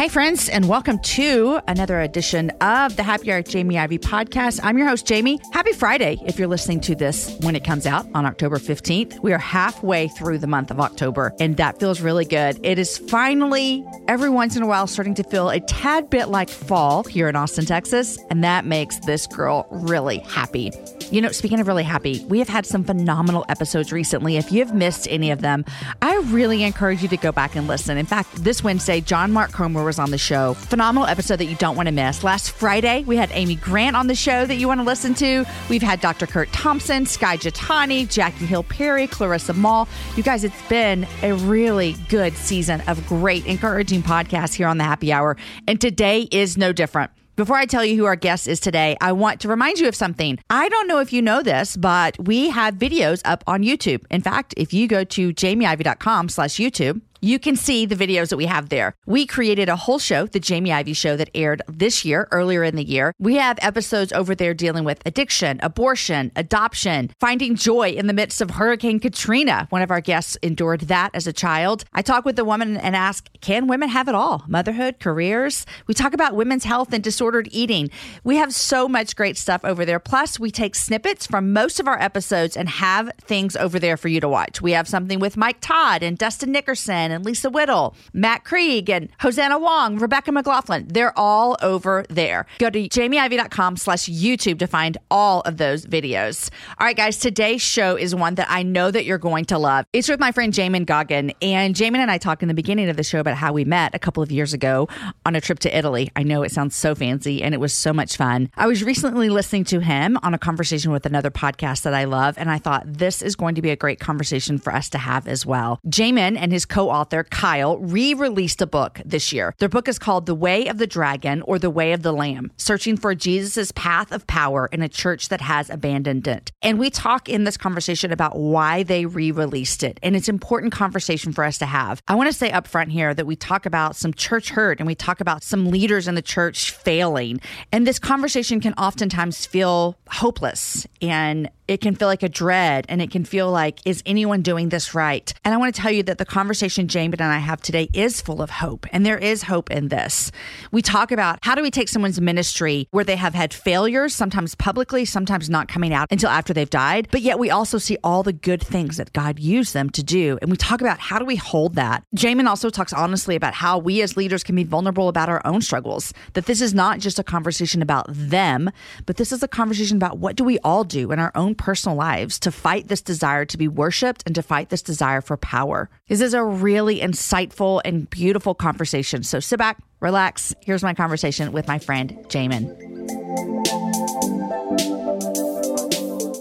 [0.00, 4.58] Hey, friends, and welcome to another edition of the Happy Hour Jamie Ivey podcast.
[4.62, 5.38] I'm your host, Jamie.
[5.52, 9.22] Happy Friday if you're listening to this when it comes out on October 15th.
[9.22, 12.58] We are halfway through the month of October, and that feels really good.
[12.62, 16.48] It is finally, every once in a while, starting to feel a tad bit like
[16.48, 20.72] fall here in Austin, Texas, and that makes this girl really happy.
[21.10, 24.36] You know, speaking of really happy, we have had some phenomenal episodes recently.
[24.36, 25.64] If you have missed any of them,
[26.00, 27.98] I really encourage you to go back and listen.
[27.98, 30.54] In fact, this Wednesday, John Mark Comer was on the show.
[30.54, 32.22] Phenomenal episode that you don't want to miss.
[32.22, 35.44] Last Friday, we had Amy Grant on the show that you want to listen to.
[35.68, 36.28] We've had Dr.
[36.28, 39.88] Kurt Thompson, Skye Jethani, Jackie Hill Perry, Clarissa Moll.
[40.14, 44.84] You guys, it's been a really good season of great, encouraging podcasts here on the
[44.84, 45.36] Happy Hour.
[45.66, 47.10] And today is no different.
[47.34, 49.96] Before I tell you who our guest is today, I want to remind you of
[49.96, 50.38] something.
[50.50, 54.04] I don't know if you know this, but we have videos up on YouTube.
[54.10, 58.36] In fact, if you go to jamieivey.com slash YouTube, you can see the videos that
[58.36, 58.94] we have there.
[59.06, 62.76] We created a whole show, the Jamie Ivey show that aired this year, earlier in
[62.76, 63.12] the year.
[63.18, 68.40] We have episodes over there dealing with addiction, abortion, adoption, finding joy in the midst
[68.40, 69.66] of Hurricane Katrina.
[69.70, 71.84] One of our guests endured that as a child.
[71.92, 74.44] I talk with the woman and ask, can women have it all?
[74.48, 75.66] Motherhood, careers.
[75.86, 77.90] We talk about women's health and disordered eating.
[78.24, 79.98] We have so much great stuff over there.
[80.00, 84.08] Plus, we take snippets from most of our episodes and have things over there for
[84.08, 84.60] you to watch.
[84.62, 89.08] We have something with Mike Todd and Dustin Nickerson and Lisa Whittle, Matt Krieg and
[89.20, 90.86] Hosanna Wong, Rebecca McLaughlin.
[90.88, 92.46] They're all over there.
[92.58, 96.50] Go to jamieivey.com slash YouTube to find all of those videos.
[96.78, 99.84] All right, guys, today's show is one that I know that you're going to love.
[99.92, 101.32] It's with my friend Jamin Goggin.
[101.42, 103.94] And Jamin and I talked in the beginning of the show about how we met
[103.94, 104.88] a couple of years ago
[105.26, 106.10] on a trip to Italy.
[106.16, 108.50] I know it sounds so fancy and it was so much fun.
[108.56, 112.36] I was recently listening to him on a conversation with another podcast that I love.
[112.38, 115.26] And I thought this is going to be a great conversation for us to have
[115.26, 115.80] as well.
[115.86, 116.99] Jamin and his co author,
[117.30, 119.54] Kyle, re released a book this year.
[119.58, 122.52] Their book is called The Way of the Dragon or The Way of the Lamb
[122.56, 126.52] Searching for Jesus' Path of Power in a Church That Has Abandoned It.
[126.62, 129.98] And we talk in this conversation about why they re released it.
[130.02, 132.02] And it's important conversation for us to have.
[132.08, 134.86] I want to say up front here that we talk about some church hurt and
[134.86, 137.40] we talk about some leaders in the church failing.
[137.72, 143.00] And this conversation can oftentimes feel hopeless and it can feel like a dread and
[143.00, 145.32] it can feel like, is anyone doing this right?
[145.44, 148.20] And I want to tell you that the conversation Jamin and I have today is
[148.20, 150.32] full of hope, and there is hope in this.
[150.72, 154.56] We talk about how do we take someone's ministry where they have had failures, sometimes
[154.56, 158.24] publicly, sometimes not coming out until after they've died, but yet we also see all
[158.24, 160.38] the good things that God used them to do.
[160.42, 162.02] And we talk about how do we hold that.
[162.16, 165.62] Jamin also talks honestly about how we as leaders can be vulnerable about our own
[165.62, 168.70] struggles, that this is not just a conversation about them,
[169.06, 171.96] but this is a conversation about what do we all do in our own personal
[171.96, 175.90] lives to fight this desire to be worshiped and to fight this desire for power.
[176.08, 179.22] This is a really insightful and beautiful conversation.
[179.22, 180.54] So sit back, relax.
[180.62, 182.74] Here's my conversation with my friend Jamin.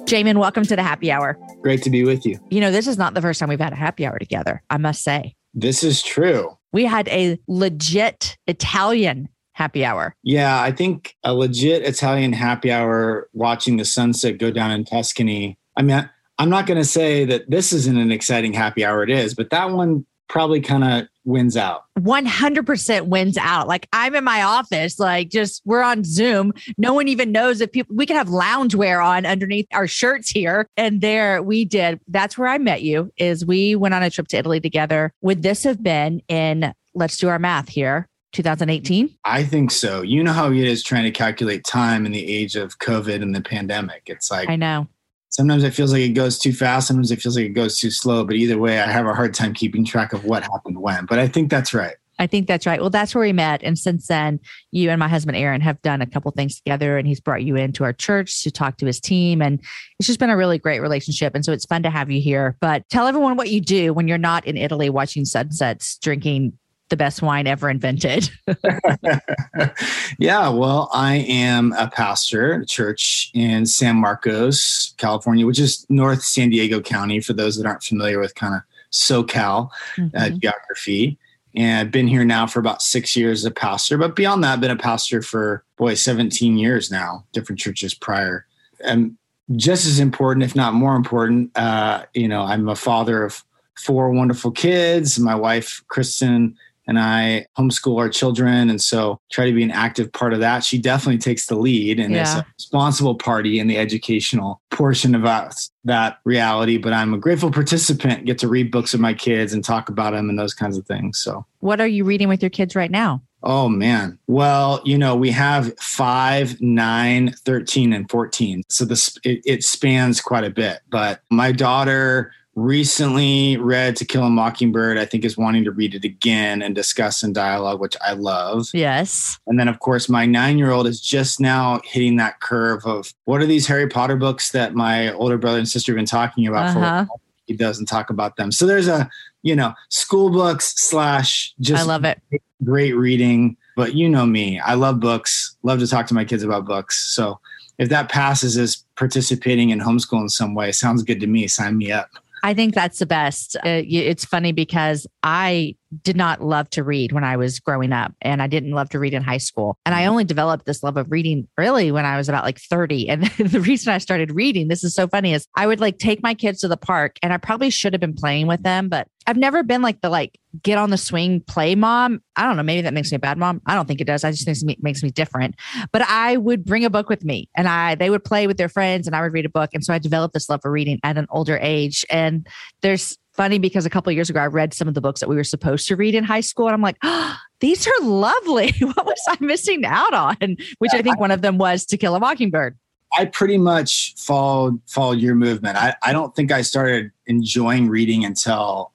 [0.08, 1.38] Jamin, welcome to the happy hour.
[1.62, 2.40] Great to be with you.
[2.50, 4.78] You know, this is not the first time we've had a happy hour together, I
[4.78, 5.36] must say.
[5.54, 6.58] This is true.
[6.72, 9.28] We had a legit Italian
[9.60, 10.16] happy hour.
[10.24, 15.60] Yeah, I think a legit Italian happy hour watching the sunset go down in Tuscany.
[15.76, 19.04] I mean, I'm not going to say that this isn't an exciting happy hour.
[19.04, 21.84] It is, but that one probably kind of wins out.
[22.00, 23.68] 100% wins out.
[23.68, 26.54] Like I'm in my office, like just we're on Zoom.
[26.78, 30.68] No one even knows if people, we can have loungewear on underneath our shirts here.
[30.78, 32.00] And there we did.
[32.08, 35.12] That's where I met you is we went on a trip to Italy together.
[35.22, 39.16] Would this have been in, let's do our math here, 2018?
[39.26, 40.02] I think so.
[40.02, 43.36] You know how it is trying to calculate time in the age of COVID and
[43.36, 44.04] the pandemic.
[44.08, 44.88] It's like I know.
[45.30, 46.88] Sometimes it feels like it goes too fast.
[46.88, 48.24] Sometimes it feels like it goes too slow.
[48.26, 51.06] But either way, I have a hard time keeping track of what happened when.
[51.06, 51.96] But I think that's right.
[52.20, 52.82] I think that's right.
[52.82, 53.64] Well, that's where we met.
[53.64, 57.08] And since then, you and my husband, Aaron, have done a couple things together and
[57.08, 59.42] he's brought you into our church to talk to his team.
[59.42, 59.62] And
[60.00, 61.34] it's just been a really great relationship.
[61.34, 62.58] And so it's fun to have you here.
[62.60, 66.58] But tell everyone what you do when you're not in Italy watching sunsets, drinking
[66.90, 68.30] the best wine ever invented.
[70.20, 75.86] yeah, well, I am a pastor at a church in San Marcos, California, which is
[75.90, 80.18] North San Diego County for those that aren't familiar with kind of SoCal uh, mm-hmm.
[80.18, 81.18] uh, geography.
[81.56, 83.98] And I've been here now for about six years as a pastor.
[83.98, 88.46] But beyond that, I've been a pastor for, boy, 17 years now, different churches prior.
[88.84, 89.18] And
[89.56, 93.44] just as important, if not more important, uh, you know, I'm a father of
[93.76, 95.20] four wonderful kids.
[95.20, 96.56] My wife, Kristen,
[96.90, 98.70] and I homeschool our children.
[98.70, 100.64] And so try to be an active part of that.
[100.64, 102.24] She definitely takes the lead and yeah.
[102.24, 106.78] is a responsible party in the educational portion of us, that reality.
[106.78, 110.14] But I'm a grateful participant, get to read books with my kids and talk about
[110.14, 111.20] them and those kinds of things.
[111.20, 113.22] So, what are you reading with your kids right now?
[113.44, 114.18] Oh man.
[114.28, 118.64] Well, you know, we have five, nine, 13, and 14.
[118.68, 120.80] So this it, it spans quite a bit.
[120.90, 125.96] But my daughter recently read To Kill a Mockingbird, I think is wanting to read
[125.96, 128.68] it again and discuss in dialogue, which I love.
[128.74, 129.40] Yes.
[129.48, 133.14] And then, of course, my nine year old is just now hitting that curve of
[133.26, 136.48] what are these Harry Potter books that my older brother and sister have been talking
[136.48, 137.06] about uh-huh.
[137.06, 138.52] for he doesn't talk about them.
[138.52, 139.10] So there's a,
[139.42, 142.22] you know, school books slash just I love it.
[142.64, 143.58] Great reading.
[143.76, 144.60] But you know me.
[144.60, 147.14] I love books, love to talk to my kids about books.
[147.16, 147.40] So
[147.80, 151.48] if that passes as participating in homeschool in some way, sounds good to me.
[151.48, 152.10] Sign me up.
[152.44, 153.56] I think that's the best.
[153.58, 158.14] Uh, it's funny because I did not love to read when I was growing up,
[158.22, 159.78] and I didn't love to read in high school.
[159.86, 160.12] And I mm-hmm.
[160.12, 163.10] only developed this love of reading really when I was about like 30.
[163.20, 166.22] And the reason I started reading, this is so funny, is I would like take
[166.22, 169.08] my kids to the park, and I probably should have been playing with them, but
[169.28, 172.22] I've never been like the like get on the swing play mom.
[172.36, 172.64] I don't know.
[172.64, 173.62] Maybe that makes me a bad mom.
[173.66, 174.24] I don't think it does.
[174.24, 175.56] I just think it makes me different.
[175.92, 178.70] But I would bring a book with me, and I they would play with their
[178.70, 179.72] friends, and I would read a book.
[179.74, 182.06] And so I developed this love for reading at an older age.
[182.10, 182.48] And
[182.82, 185.38] there's funny because a couple years ago I read some of the books that we
[185.38, 188.74] were supposed to read in high school, and I'm like, oh, these are lovely.
[188.82, 190.58] what was I missing out on?
[190.80, 192.78] Which I think one of them was To Kill a Mockingbird.
[193.18, 195.78] I pretty much followed followed your movement.
[195.78, 198.92] I, I don't think I started enjoying reading until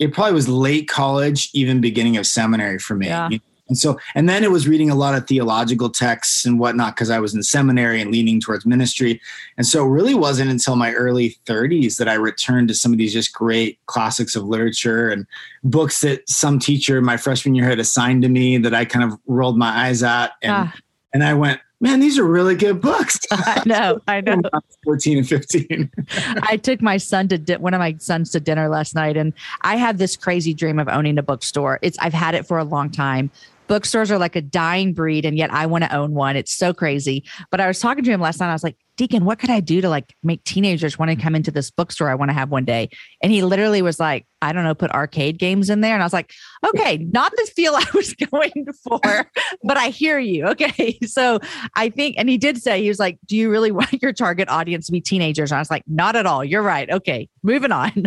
[0.00, 3.06] it probably was late college, even beginning of seminary for me.
[3.06, 3.30] Yeah.
[3.68, 7.10] And so, and then it was reading a lot of theological texts and whatnot because
[7.10, 9.20] I was in seminary and leaning towards ministry.
[9.56, 12.98] And so, it really wasn't until my early 30s that I returned to some of
[12.98, 15.26] these just great classics of literature and
[15.62, 19.18] books that some teacher my freshman year had assigned to me that I kind of
[19.26, 20.32] rolled my eyes at.
[20.42, 20.74] And, ah.
[21.12, 23.20] and I went, man, these are really good books.
[23.30, 24.40] I know, I know.
[24.84, 25.90] 14 and 15.
[26.42, 29.32] I took my son to di- one of my sons to dinner last night, and
[29.62, 31.78] I have this crazy dream of owning a bookstore.
[31.82, 33.30] It's I've had it for a long time
[33.68, 36.36] bookstores are like a dying breed and yet I want to own one.
[36.36, 37.24] It's so crazy.
[37.50, 38.50] But I was talking to him last night.
[38.50, 41.36] I was like, Deacon, what could I do to like make teenagers want to come
[41.36, 42.88] into this bookstore I want to have one day?
[43.22, 45.94] And he literally was like, I don't know, put arcade games in there.
[45.94, 46.32] And I was like,
[46.66, 49.30] okay, not the feel I was going for,
[49.62, 50.46] but I hear you.
[50.48, 50.98] Okay.
[51.08, 51.40] So
[51.74, 54.48] I think, and he did say, he was like, do you really want your target
[54.48, 55.50] audience to be teenagers?
[55.50, 56.44] And I was like, not at all.
[56.44, 56.88] You're right.
[56.90, 57.28] Okay.
[57.42, 58.06] Moving on.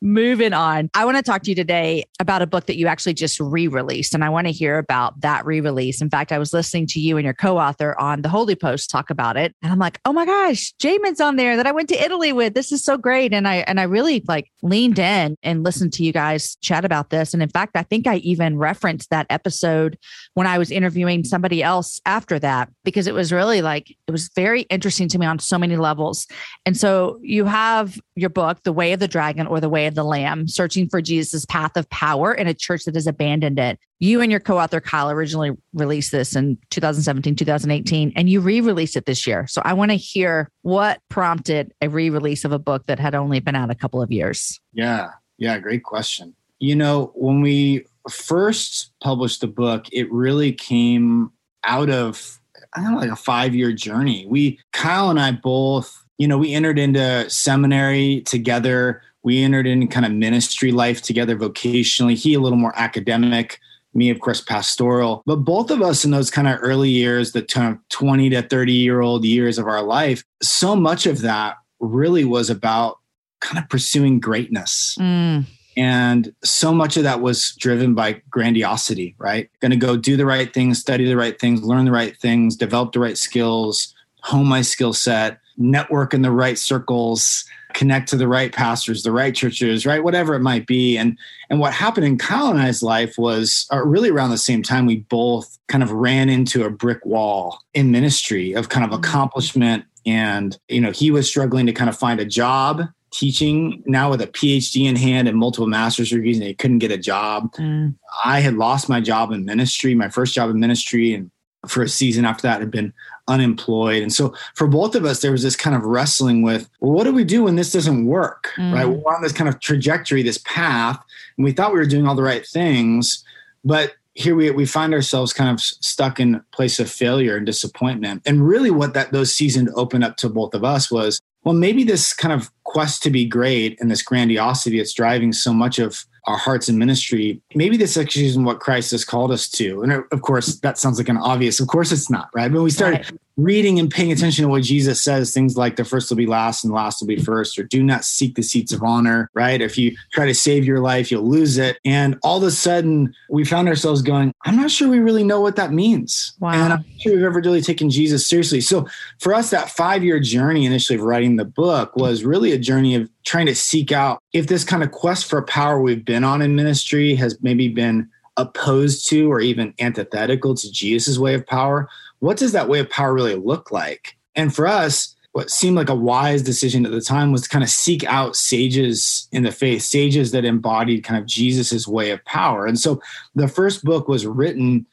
[0.00, 0.90] Moving on.
[0.94, 3.68] I want to talk to you today about a book that you actually just re
[3.68, 6.00] released, and I want to hear about that re release.
[6.00, 8.90] In fact, I was listening to you and your co author on the Holy Post
[8.90, 11.88] talk about it, and I'm like, oh my gosh, Jamin's on there that I went
[11.90, 12.54] to Italy with.
[12.54, 13.32] This is so great.
[13.32, 17.10] And I, and I really like leaned in and listened to you guys chat about
[17.10, 17.34] this.
[17.34, 19.98] And in fact, I think I even referenced that episode
[20.34, 24.30] when I was interviewing somebody else after that, because it was really like, it was
[24.34, 26.26] very interesting to me on so many levels.
[26.66, 29.94] And so you have your book, The Way of the Dragon or The Way of
[29.94, 33.78] the Lamb, searching for Jesus' path of power in a church that has abandoned it.
[33.98, 38.60] You and your co author, Kyle, originally released this in 2017, 2018, and you re
[38.60, 39.46] released it this year.
[39.46, 43.14] So I want to hear what prompted a re release of a book that had
[43.14, 44.60] only been out a couple of years.
[44.72, 45.10] Yeah.
[45.38, 45.58] Yeah.
[45.58, 46.34] Great question.
[46.58, 51.30] You know, when we first published the book, it really came
[51.64, 52.38] out of
[52.74, 54.26] I don't know, like a five year journey.
[54.28, 59.02] We, Kyle and I both you know, we entered into seminary together.
[59.22, 62.16] We entered in kind of ministry life together vocationally.
[62.16, 63.60] He a little more academic,
[63.94, 65.22] me, of course, pastoral.
[65.26, 67.42] But both of us in those kind of early years, the
[67.90, 72.50] 20 to 30 year old years of our life, so much of that really was
[72.50, 72.98] about
[73.40, 74.96] kind of pursuing greatness.
[74.98, 75.46] Mm.
[75.76, 79.50] And so much of that was driven by grandiosity, right?
[79.60, 82.56] Going to go do the right things, study the right things, learn the right things,
[82.56, 88.16] develop the right skills, hone my skill set, network in the right circles, connect to
[88.16, 90.96] the right pastors, the right churches, right, whatever it might be.
[90.96, 91.18] And
[91.50, 94.86] and what happened in Kyle and I's life was uh, really around the same time
[94.86, 99.04] we both kind of ran into a brick wall in ministry of kind of mm-hmm.
[99.04, 99.84] accomplishment.
[100.04, 104.20] And you know, he was struggling to kind of find a job teaching now with
[104.22, 107.52] a PhD in hand and multiple master's degrees, and he couldn't get a job.
[107.54, 107.94] Mm.
[108.24, 111.30] I had lost my job in ministry, my first job in ministry, and
[111.68, 112.92] for a season after that had been
[113.28, 114.02] unemployed.
[114.02, 117.04] And so for both of us, there was this kind of wrestling with, well, what
[117.04, 118.50] do we do when this doesn't work?
[118.56, 118.74] Mm.
[118.74, 118.84] Right.
[118.84, 121.02] We're on this kind of trajectory, this path,
[121.36, 123.24] and we thought we were doing all the right things.
[123.64, 128.22] But here we, we find ourselves kind of stuck in place of failure and disappointment.
[128.26, 131.82] And really what that those seasons opened up to both of us was, well, maybe
[131.82, 136.04] this kind of quest to be great and this grandiosity that's driving so much of
[136.24, 137.40] our hearts and ministry.
[137.54, 139.82] Maybe this actually isn't what Christ has called us to.
[139.82, 141.60] And of course, that sounds like an obvious.
[141.60, 142.52] Of course, it's not, right?
[142.52, 143.20] But we started right.
[143.36, 146.64] Reading and paying attention to what Jesus says, things like the first will be last
[146.64, 149.60] and the last will be first, or do not seek the seats of honor, right?
[149.60, 151.78] If you try to save your life, you'll lose it.
[151.84, 155.40] And all of a sudden, we found ourselves going, I'm not sure we really know
[155.40, 156.34] what that means.
[156.40, 156.52] Wow.
[156.52, 158.60] And I'm not sure we've ever really taken Jesus seriously.
[158.60, 158.86] So
[159.18, 162.94] for us, that five year journey initially of writing the book was really a journey
[162.94, 166.42] of trying to seek out if this kind of quest for power we've been on
[166.42, 171.88] in ministry has maybe been opposed to or even antithetical to Jesus' way of power.
[172.22, 174.16] What does that way of power really look like?
[174.36, 177.64] And for us, what seemed like a wise decision at the time was to kind
[177.64, 182.24] of seek out sages in the faith, sages that embodied kind of Jesus's way of
[182.24, 182.64] power.
[182.64, 183.02] And so
[183.34, 184.86] the first book was written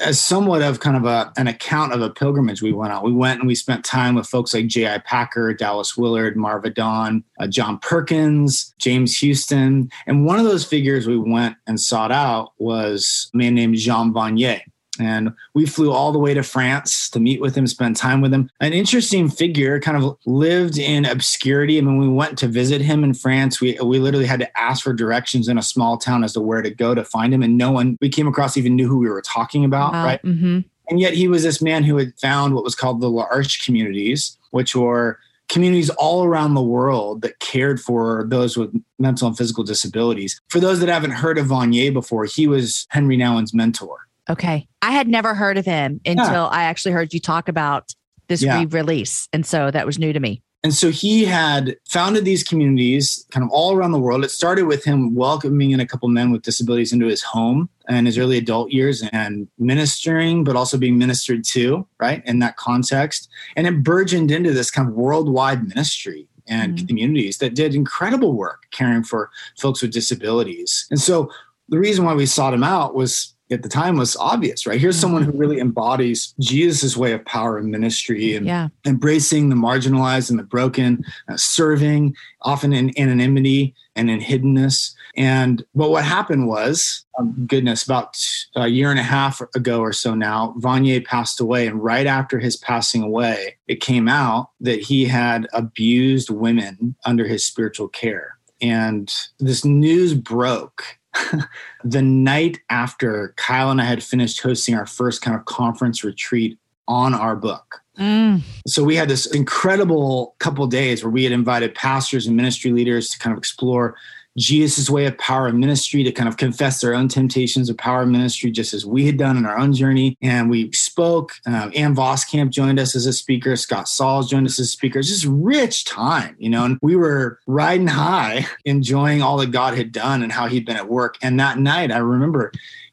[0.00, 3.04] as somewhat of kind of a, an account of a pilgrimage we went on.
[3.04, 4.98] We went and we spent time with folks like J.I.
[4.98, 9.88] Packer, Dallas Willard, Marva Dawn, uh, John Perkins, James Houston.
[10.08, 14.12] And one of those figures we went and sought out was a man named Jean
[14.12, 14.62] Vanier.
[14.98, 18.32] And we flew all the way to France to meet with him, spend time with
[18.32, 18.50] him.
[18.60, 21.78] An interesting figure, kind of lived in obscurity.
[21.78, 24.84] And when we went to visit him in France, we, we literally had to ask
[24.84, 27.42] for directions in a small town as to where to go to find him.
[27.42, 30.04] And no one we came across even knew who we were talking about, wow.
[30.04, 30.22] right?
[30.22, 30.60] Mm-hmm.
[30.90, 34.36] And yet he was this man who had found what was called the L'Arche communities,
[34.50, 35.18] which were
[35.48, 40.40] communities all around the world that cared for those with mental and physical disabilities.
[40.48, 44.08] For those that haven't heard of Vanier before, he was Henri Nouwen's mentor.
[44.30, 44.68] Okay.
[44.80, 46.46] I had never heard of him until yeah.
[46.46, 47.92] I actually heard you talk about
[48.28, 48.58] this yeah.
[48.58, 49.28] re-release.
[49.32, 50.42] And so that was new to me.
[50.64, 54.24] And so he had founded these communities kind of all around the world.
[54.24, 58.06] It started with him welcoming in a couple men with disabilities into his home in
[58.06, 63.28] his early adult years and ministering, but also being ministered to, right, in that context.
[63.56, 66.86] And it burgeoned into this kind of worldwide ministry and mm-hmm.
[66.86, 70.86] communities that did incredible work caring for folks with disabilities.
[70.90, 71.28] And so
[71.68, 74.80] the reason why we sought him out was at the time was obvious, right?
[74.80, 78.68] Here's someone who really embodies Jesus' way of power and ministry and yeah.
[78.84, 84.94] embracing the marginalized and the broken, uh, serving often in anonymity and in hiddenness.
[85.16, 88.16] And but what happened was, um, goodness, about
[88.56, 91.66] a year and a half ago or so now, Vanier passed away.
[91.66, 97.26] And right after his passing away, it came out that he had abused women under
[97.26, 98.38] his spiritual care.
[98.62, 100.98] And this news broke
[101.84, 106.58] the night after Kyle and I had finished hosting our first kind of conference retreat
[106.88, 107.82] on our book.
[107.98, 108.40] Mm.
[108.66, 113.10] So we had this incredible couple days where we had invited pastors and ministry leaders
[113.10, 113.96] to kind of explore
[114.38, 118.02] Jesus' way of power and ministry to kind of confess their own temptations of power
[118.02, 120.16] and ministry, just as we had done in our own journey.
[120.22, 121.32] And we spoke.
[121.46, 123.56] Uh, Ann Voskamp joined us as a speaker.
[123.56, 124.98] Scott Sauls joined us as a speaker.
[124.98, 126.64] It's just rich time, you know.
[126.64, 130.76] And we were riding high, enjoying all that God had done and how He'd been
[130.76, 131.16] at work.
[131.22, 132.52] And that night, I remember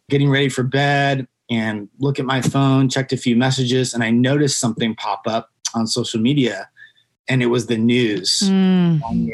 [0.09, 4.11] getting ready for bed and look at my phone, checked a few messages, and I
[4.11, 6.69] noticed something pop up on social media.
[7.27, 9.03] And it was the news mm.
[9.03, 9.31] on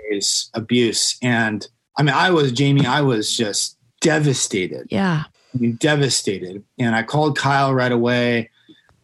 [0.54, 1.18] abuse.
[1.22, 1.66] And
[1.98, 2.86] I mean, I was Jamie.
[2.86, 4.88] I was just devastated.
[4.90, 5.24] Yeah,
[5.54, 6.64] I mean, devastated.
[6.78, 8.50] And I called Kyle right away,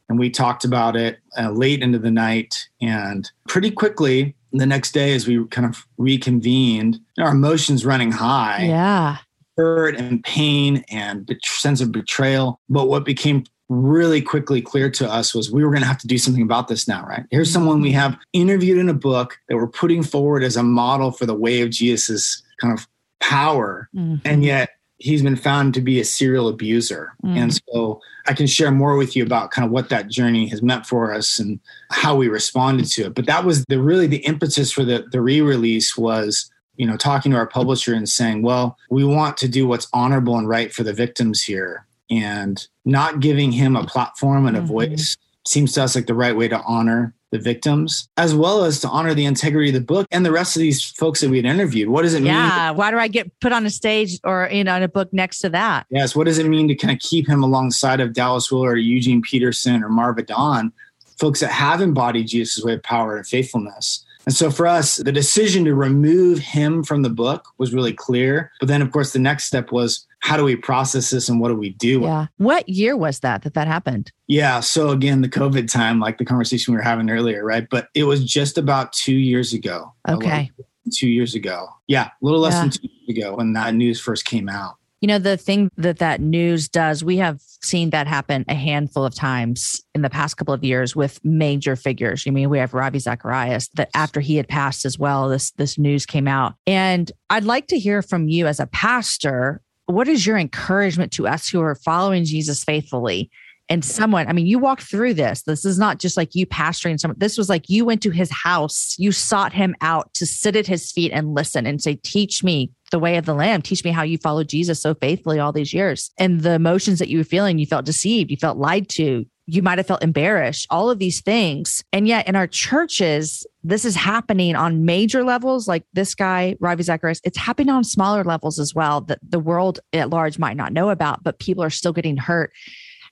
[0.10, 2.68] and we talked about it uh, late into the night.
[2.82, 8.66] And pretty quickly, the next day, as we kind of reconvened, our emotions running high.
[8.66, 9.18] Yeah,
[9.58, 12.60] hurt and pain and bet- sense of betrayal.
[12.70, 16.08] But what became really quickly clear to us was we were going to have to
[16.08, 17.24] do something about this now, right?
[17.32, 21.12] Here's someone we have interviewed in a book that we're putting forward as a model
[21.12, 22.88] for the way of Jesus kind of
[23.20, 23.90] power.
[23.96, 24.26] Mm-hmm.
[24.26, 27.14] And yet he's been found to be a serial abuser.
[27.24, 27.38] Mm-hmm.
[27.38, 30.62] And so I can share more with you about kind of what that journey has
[30.62, 33.16] meant for us and how we responded to it.
[33.16, 37.32] But that was the really the impetus for the, the re-release was, you know, talking
[37.32, 40.84] to our publisher and saying, well, we want to do what's honorable and right for
[40.84, 41.86] the victims here.
[42.10, 44.68] And not giving him a platform and a mm-hmm.
[44.68, 48.80] voice seems to us like the right way to honor the victims, as well as
[48.82, 51.38] to honor the integrity of the book and the rest of these folks that we
[51.38, 51.90] had interviewed.
[51.90, 52.50] What does it yeah, mean?
[52.50, 52.72] Yeah.
[52.72, 55.40] Why do I get put on a stage or you know in a book next
[55.40, 55.88] to that?
[55.90, 56.16] Yes.
[56.16, 59.22] What does it mean to kind of keep him alongside of Dallas Willard or Eugene
[59.22, 60.72] Peterson or Marva Dawn,
[61.18, 64.06] folks that have embodied Jesus' way of power and faithfulness?
[64.26, 68.52] And so for us, the decision to remove him from the book was really clear.
[68.60, 71.50] But then, of course, the next step was how do we process this and what
[71.50, 72.02] do we do?
[72.02, 72.28] Yeah.
[72.38, 74.12] What year was that that that happened?
[74.28, 74.60] Yeah.
[74.60, 77.68] So again, the COVID time, like the conversation we were having earlier, right?
[77.70, 79.94] But it was just about two years ago.
[80.08, 80.52] Okay.
[80.94, 81.68] Two years ago.
[81.88, 82.06] Yeah.
[82.06, 82.62] A little less yeah.
[82.62, 84.76] than two years ago when that news first came out.
[85.02, 89.04] You know, the thing that that news does, we have seen that happen a handful
[89.04, 92.26] of times in the past couple of years with major figures.
[92.28, 95.80] I mean, we have Ravi Zacharias that after he had passed as well, this this
[95.80, 96.54] news came out.
[96.68, 101.28] And I'd like to hear from you as a pastor, what is your encouragement to
[101.28, 103.30] us who are following Jesus faithfully?
[103.72, 105.44] and someone i mean you walked through this.
[105.44, 107.18] This is not just like you pastoring someone.
[107.18, 108.96] This was like you went to his house.
[109.00, 112.72] You sought him out to sit at his feet and listen and say teach me
[112.92, 113.62] the way of the lamb.
[113.62, 116.12] Teach me how you followed jesus so faithfully all these years.
[116.20, 118.30] And the emotions that you were feeling you felt deceived.
[118.30, 122.28] You felt lied to you might have felt embarrassed all of these things and yet
[122.28, 127.38] in our churches this is happening on major levels like this guy ravi zacharias it's
[127.38, 131.24] happening on smaller levels as well that the world at large might not know about
[131.24, 132.52] but people are still getting hurt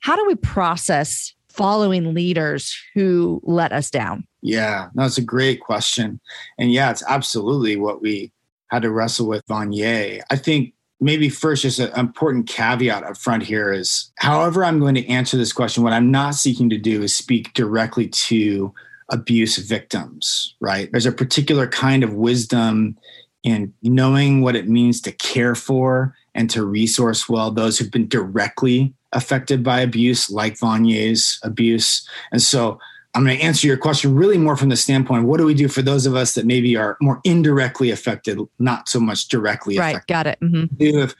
[0.01, 4.25] how do we process following leaders who let us down?
[4.41, 6.19] Yeah, that's a great question.
[6.57, 8.31] And yeah, it's absolutely what we
[8.71, 10.21] had to wrestle with Vanier.
[10.29, 14.95] I think maybe first, just an important caveat up front here is however I'm going
[14.95, 18.73] to answer this question, what I'm not seeking to do is speak directly to
[19.09, 20.91] abuse victims, right?
[20.91, 22.97] There's a particular kind of wisdom
[23.43, 28.07] in knowing what it means to care for and to resource well those who've been
[28.07, 32.07] directly affected by abuse, like Vanier's abuse.
[32.31, 32.79] And so
[33.15, 35.67] I'm going to answer your question really more from the standpoint what do we do
[35.67, 39.95] for those of us that maybe are more indirectly affected, not so much directly right,
[39.95, 40.13] affected?
[40.13, 40.39] Got it.
[40.41, 40.75] Mm-hmm.
[40.79, 41.15] If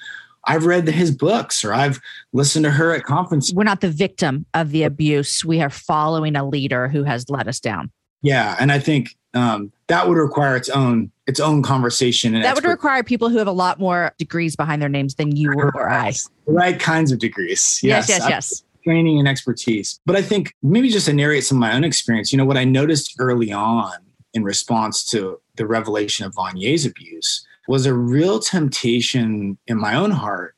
[0.45, 1.99] I've read his books or I've
[2.33, 3.53] listened to her at conferences.
[3.53, 5.43] We're not the victim of the abuse.
[5.43, 7.91] We are following a leader who has let us down.
[8.21, 8.55] Yeah.
[8.59, 12.33] And I think um, that would require its own its own conversation.
[12.33, 12.67] And that expert.
[12.67, 15.71] would require people who have a lot more degrees behind their names than you or,
[15.75, 16.11] or I.
[16.47, 17.79] The right kinds of degrees.
[17.83, 18.29] Yes, yes, yes.
[18.29, 18.63] yes.
[18.83, 19.99] Training and expertise.
[20.05, 22.57] But I think maybe just to narrate some of my own experience, you know, what
[22.57, 23.93] I noticed early on
[24.33, 30.11] in response to the revelation of Vanier's abuse was a real temptation in my own
[30.11, 30.55] heart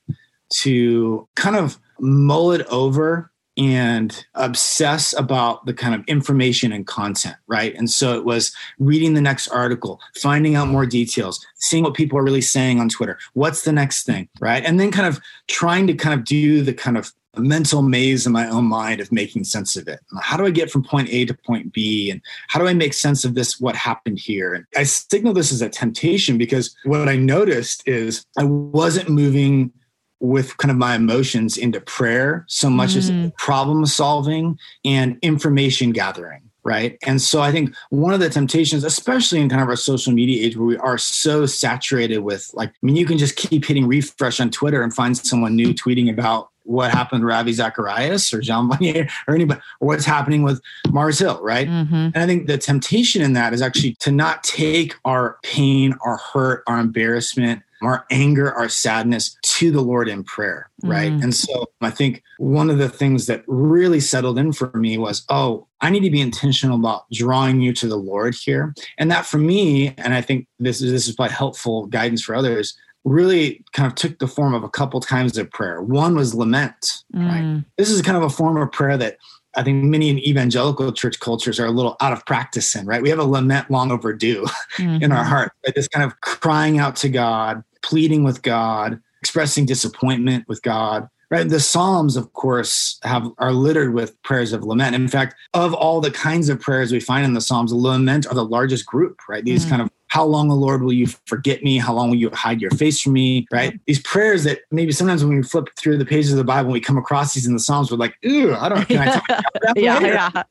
[0.49, 7.35] to kind of mull it over and obsess about the kind of information and content,
[7.47, 7.75] right?
[7.75, 12.17] And so it was reading the next article, finding out more details, seeing what people
[12.17, 13.19] are really saying on Twitter.
[13.33, 14.63] What's the next thing, right?
[14.65, 18.33] And then kind of trying to kind of do the kind of mental maze in
[18.33, 19.99] my own mind of making sense of it.
[20.21, 22.11] How do I get from point A to point B?
[22.11, 24.53] And how do I make sense of this, what happened here?
[24.53, 29.71] And I signal this as a temptation because what I noticed is I wasn't moving
[30.19, 32.97] with kind of my emotions into prayer so much mm.
[33.25, 38.83] as problem solving and information gathering right and so i think one of the temptations
[38.83, 42.69] especially in kind of our social media age where we are so saturated with like
[42.69, 46.11] i mean you can just keep hitting refresh on twitter and find someone new tweeting
[46.11, 50.61] about what happened to Ravi Zacharias or Jean Vanier or anybody, or what's happening with
[50.89, 51.67] Mars Hill, right?
[51.67, 51.95] Mm-hmm.
[51.95, 56.17] And I think the temptation in that is actually to not take our pain, our
[56.17, 61.11] hurt, our embarrassment, our anger, our sadness to the Lord in prayer, right?
[61.11, 61.23] Mm.
[61.23, 65.25] And so I think one of the things that really settled in for me was,
[65.29, 68.75] oh, I need to be intentional about drawing you to the Lord here.
[68.99, 72.35] And that for me, and I think this is this is probably helpful guidance for
[72.35, 75.81] others, really kind of took the form of a couple times of prayer.
[75.81, 77.27] One was lament, mm.
[77.27, 77.63] right?
[77.77, 79.17] This is kind of a form of prayer that
[79.55, 83.01] I think many in evangelical church cultures are a little out of practice in, right?
[83.01, 84.45] We have a lament long overdue
[84.77, 85.01] mm-hmm.
[85.03, 85.29] in our mm-hmm.
[85.29, 85.75] heart, right?
[85.75, 91.07] this kind of crying out to God, pleading with God, expressing disappointment with God.
[91.29, 91.47] Right.
[91.47, 94.95] The Psalms, of course, have are littered with prayers of lament.
[94.95, 98.33] In fact, of all the kinds of prayers we find in the Psalms, lament are
[98.33, 99.41] the largest group, right?
[99.41, 99.69] These mm.
[99.69, 101.77] kind of how long, O Lord, will you forget me?
[101.77, 103.47] How long will you hide your face from me?
[103.49, 103.79] Right?
[103.87, 106.81] These prayers that maybe sometimes when we flip through the pages of the Bible, we
[106.81, 109.43] come across these in the Psalms, we're like, ooh, I don't can I talk about
[109.61, 110.43] that yeah, yeah.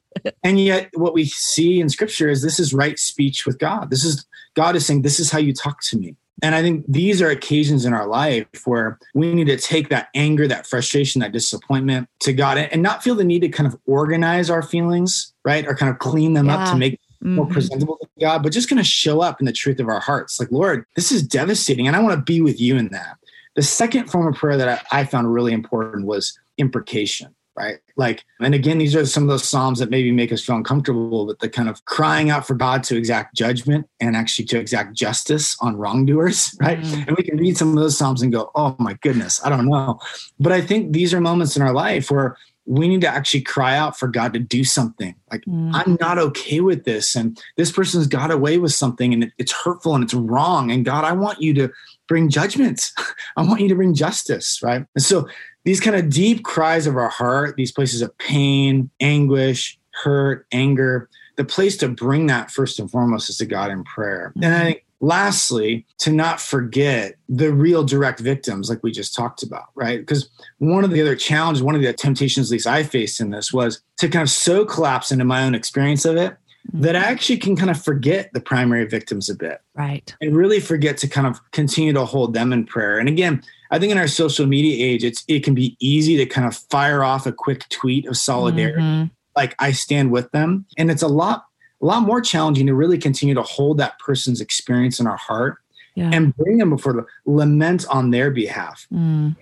[0.42, 3.90] And yet what we see in scripture is this is right speech with God.
[3.90, 6.16] This is God is saying, This is how you talk to me.
[6.42, 10.08] And I think these are occasions in our life where we need to take that
[10.14, 13.78] anger, that frustration, that disappointment to God and not feel the need to kind of
[13.84, 15.66] organize our feelings, right?
[15.66, 16.56] Or kind of clean them yeah.
[16.56, 17.36] up to make mm-hmm.
[17.36, 20.00] more presentable to God, but just going to show up in the truth of our
[20.00, 20.38] hearts.
[20.40, 21.86] Like, Lord, this is devastating.
[21.86, 23.16] And I want to be with you in that.
[23.56, 27.78] The second form of prayer that I, I found really important was imprecation right?
[27.96, 31.26] Like, and again, these are some of those Psalms that maybe make us feel uncomfortable,
[31.26, 34.94] but the kind of crying out for God to exact judgment and actually to exact
[34.94, 36.80] justice on wrongdoers, right?
[36.80, 37.08] Mm.
[37.08, 39.66] And we can read some of those Psalms and go, oh my goodness, I don't
[39.66, 40.00] know.
[40.38, 43.76] But I think these are moments in our life where we need to actually cry
[43.76, 45.14] out for God to do something.
[45.30, 45.70] Like, mm.
[45.72, 47.16] I'm not okay with this.
[47.16, 50.70] And this person's got away with something and it, it's hurtful and it's wrong.
[50.70, 51.70] And God, I want you to
[52.06, 52.90] bring judgment.
[53.36, 54.84] I want you to bring justice, right?
[54.94, 55.28] And so
[55.64, 61.08] these kind of deep cries of our heart, these places of pain, anguish, hurt, anger,
[61.36, 64.32] the place to bring that first and foremost is to God in prayer.
[64.36, 64.44] Mm-hmm.
[64.44, 69.42] And I think lastly, to not forget the real direct victims, like we just talked
[69.42, 70.00] about, right?
[70.00, 73.30] Because one of the other challenges, one of the temptations, at least I faced in
[73.30, 76.36] this, was to kind of so collapse into my own experience of it
[76.72, 79.60] that I actually can kind of forget the primary victims a bit.
[79.74, 80.14] Right.
[80.20, 82.98] And really forget to kind of continue to hold them in prayer.
[82.98, 86.26] And again, I think in our social media age, it's it can be easy to
[86.26, 88.82] kind of fire off a quick tweet of solidarity.
[88.82, 89.06] Mm-hmm.
[89.36, 90.66] Like I stand with them.
[90.76, 91.46] And it's a lot
[91.80, 95.58] a lot more challenging to really continue to hold that person's experience in our heart
[95.94, 96.10] yeah.
[96.12, 99.36] and bring them before the lament on their behalf, mm.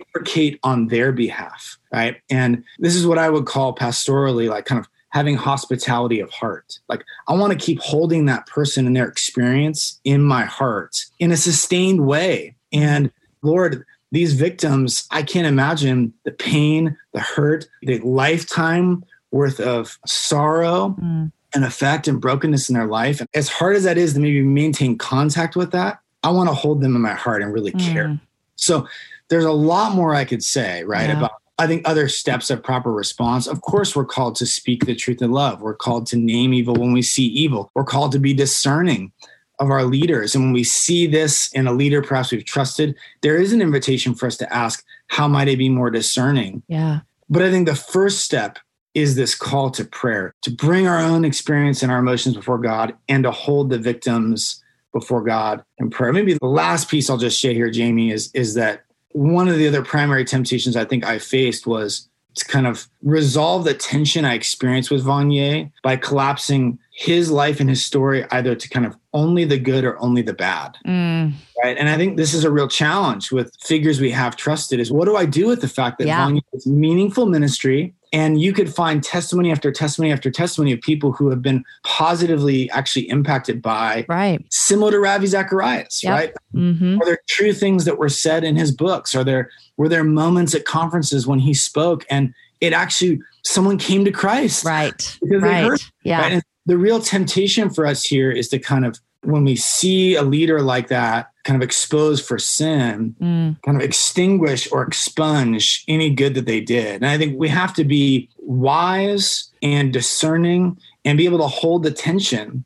[0.63, 2.17] on their behalf, right?
[2.29, 6.79] And this is what I would call pastorally, like kind of having hospitality of heart.
[6.87, 11.31] Like I want to keep holding that person and their experience in my heart in
[11.31, 12.55] a sustained way.
[12.71, 19.99] And Lord, these victims, I can't imagine the pain, the hurt, the lifetime worth of
[20.05, 20.95] sorrow.
[20.99, 23.19] Mm an effect and brokenness in their life.
[23.19, 26.55] And as hard as that is to maybe maintain contact with that, I want to
[26.55, 27.91] hold them in my heart and really mm.
[27.91, 28.19] care.
[28.55, 28.87] So
[29.29, 31.09] there's a lot more I could say, right?
[31.09, 31.17] Yeah.
[31.17, 33.45] About I think other steps of proper response.
[33.45, 35.61] Of course, we're called to speak the truth in love.
[35.61, 37.69] We're called to name evil when we see evil.
[37.75, 39.11] We're called to be discerning
[39.59, 40.35] of our leaders.
[40.35, 44.15] And when we see this in a leader, perhaps we've trusted, there is an invitation
[44.15, 46.63] for us to ask, how might I be more discerning?
[46.69, 47.01] Yeah.
[47.29, 48.57] But I think the first step
[48.93, 52.95] is this call to prayer, to bring our own experience and our emotions before God
[53.07, 56.11] and to hold the victims before God in prayer.
[56.11, 59.67] Maybe the last piece I'll just share here, Jamie, is, is that one of the
[59.67, 64.33] other primary temptations I think I faced was to kind of resolve the tension I
[64.33, 69.45] experienced with Vanier by collapsing his life and his story either to kind of only
[69.45, 70.77] the good or only the bad.
[70.85, 71.33] Mm.
[71.63, 71.77] Right.
[71.77, 75.05] And I think this is a real challenge with figures we have trusted is what
[75.05, 76.27] do I do with the fact that yeah.
[76.27, 81.11] Vanier is meaningful ministry and you could find testimony after testimony after testimony of people
[81.11, 86.13] who have been positively actually impacted by right similar to Ravi Zacharias, yep.
[86.13, 86.33] right?
[86.53, 87.01] Mm-hmm.
[87.01, 89.15] Are there true things that were said in his books?
[89.15, 94.03] Are there were there moments at conferences when he spoke and it actually someone came
[94.05, 95.17] to Christ, right?
[95.21, 95.61] Because right.
[95.61, 96.21] they heard, yeah.
[96.21, 96.43] Right?
[96.65, 100.61] the real temptation for us here is to kind of when we see a leader
[100.61, 103.59] like that kind of expose for sin, mm.
[103.63, 106.97] kind of extinguish or expunge any good that they did.
[106.97, 111.81] And I think we have to be wise and discerning and be able to hold
[111.81, 112.65] the tension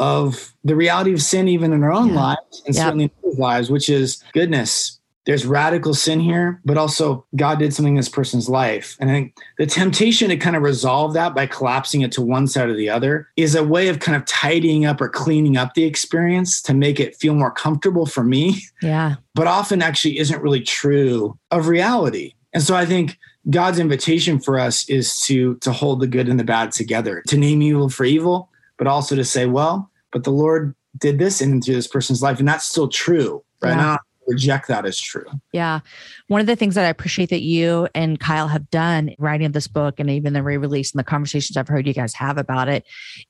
[0.00, 2.20] of the reality of sin even in our own yeah.
[2.20, 4.95] lives and certainly in lives, which is goodness
[5.26, 8.96] there's radical sin here, but also God did something in this person's life.
[9.00, 12.46] And I think the temptation to kind of resolve that by collapsing it to one
[12.46, 15.74] side or the other is a way of kind of tidying up or cleaning up
[15.74, 18.62] the experience to make it feel more comfortable for me.
[18.80, 19.16] Yeah.
[19.34, 22.34] But often actually isn't really true of reality.
[22.54, 23.18] And so I think
[23.50, 27.36] God's invitation for us is to to hold the good and the bad together, to
[27.36, 31.60] name evil for evil, but also to say, well, but the Lord did this in
[31.60, 33.76] through this person's life, and that's still true, right?
[33.76, 35.24] Yeah reject that as true.
[35.52, 35.80] Yeah.
[36.28, 39.68] One of the things that I appreciate that you and Kyle have done writing this
[39.68, 42.84] book and even the re-release and the conversations I've heard you guys have about it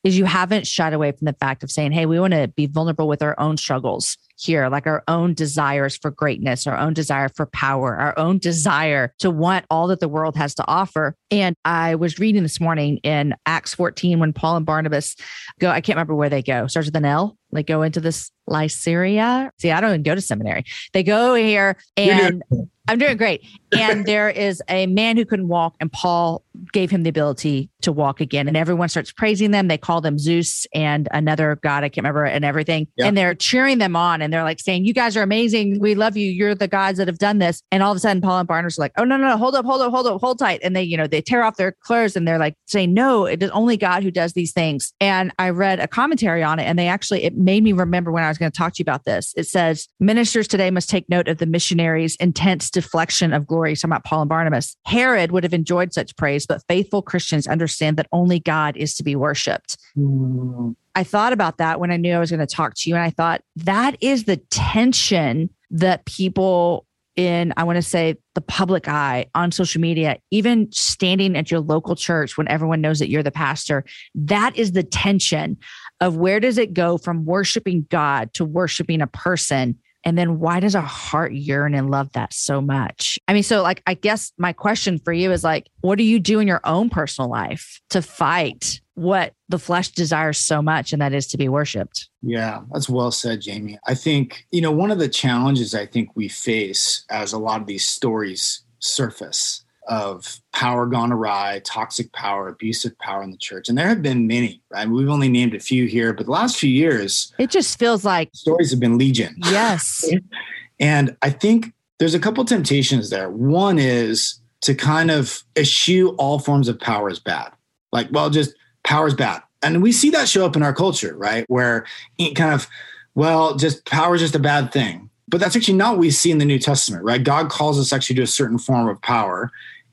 [0.05, 2.67] is you haven't shied away from the fact of saying, hey, we want to be
[2.67, 7.29] vulnerable with our own struggles here, like our own desires for greatness, our own desire
[7.35, 11.17] for power, our own desire to want all that the world has to offer.
[11.31, 15.17] And I was reading this morning in Acts 14 when Paul and Barnabas
[15.59, 17.37] go, I can't remember where they go, starts with an L.
[17.57, 19.51] They go into this Lycaria.
[19.59, 20.65] See, I don't even go to seminary.
[20.93, 22.43] They go here and
[22.89, 23.45] I'm doing great.
[23.77, 27.93] And there is a man who couldn't walk, and Paul gave him the ability to
[27.93, 28.49] walk again.
[28.49, 29.69] And everyone starts praising them.
[29.69, 32.89] They call them Zeus and another god, I can't remember, and everything.
[32.97, 33.07] Yeah.
[33.07, 35.81] And they're cheering them on and they're like saying, You guys are amazing.
[35.81, 36.31] We love you.
[36.31, 37.63] You're the gods that have done this.
[37.71, 39.55] And all of a sudden, Paul and Barnabas are like, Oh, no, no, no, hold
[39.55, 40.61] up, hold up, hold up, hold tight.
[40.63, 43.43] And they, you know, they tear off their clothes and they're like saying, No, it
[43.43, 44.93] is only God who does these things.
[45.01, 48.25] And I read a commentary on it, and they actually, it made me remember when
[48.25, 49.33] I was going to talk to you about this.
[49.37, 53.75] It says, Ministers today must take note of the missionaries' intense deflection of glory.
[53.75, 54.77] Talking about Paul and Barnabas.
[54.85, 59.03] Herod would have enjoyed such praise, but faithful Christians understand that only God is to
[59.03, 59.77] be worshiped.
[59.97, 60.77] Mm.
[60.95, 62.97] I thought about that when I knew I was going to talk to you.
[62.97, 68.41] And I thought that is the tension that people in, I want to say, the
[68.43, 73.09] public eye on social media, even standing at your local church when everyone knows that
[73.09, 75.57] you're the pastor, that is the tension
[76.01, 80.61] of where does it go from worshiping God to worshiping a person and then why
[80.61, 83.19] does our heart yearn and love that so much?
[83.27, 86.21] I mean, so like, I guess my question for you is like, what do you
[86.21, 91.03] do in your own personal life to fight what the flesh desires so much, and
[91.03, 92.09] that is to be worshiped?
[92.23, 93.79] Yeah, that's well said, Jamie.
[93.89, 97.61] I think, you know, one of the challenges I think we face as a lot
[97.61, 103.69] of these stories surface of power gone awry, toxic power, abusive power in the church.
[103.69, 104.89] And there have been many, right?
[104.89, 108.31] We've only named a few here, but the last few years, it just feels like
[108.35, 109.37] stories have been legion.
[109.45, 110.05] Yes.
[110.81, 113.31] and I think there's a couple temptations there.
[113.31, 117.53] One is to kind of eschew all forms of power as bad.
[117.93, 119.43] Like, well, just power is bad.
[119.63, 121.45] And we see that show up in our culture, right?
[121.49, 121.87] Where
[122.35, 122.69] kind of,
[123.15, 125.11] well, just power is just a bad thing.
[125.29, 127.23] But that's actually not what we see in the New Testament, right?
[127.23, 129.51] God calls us actually to a certain form of power.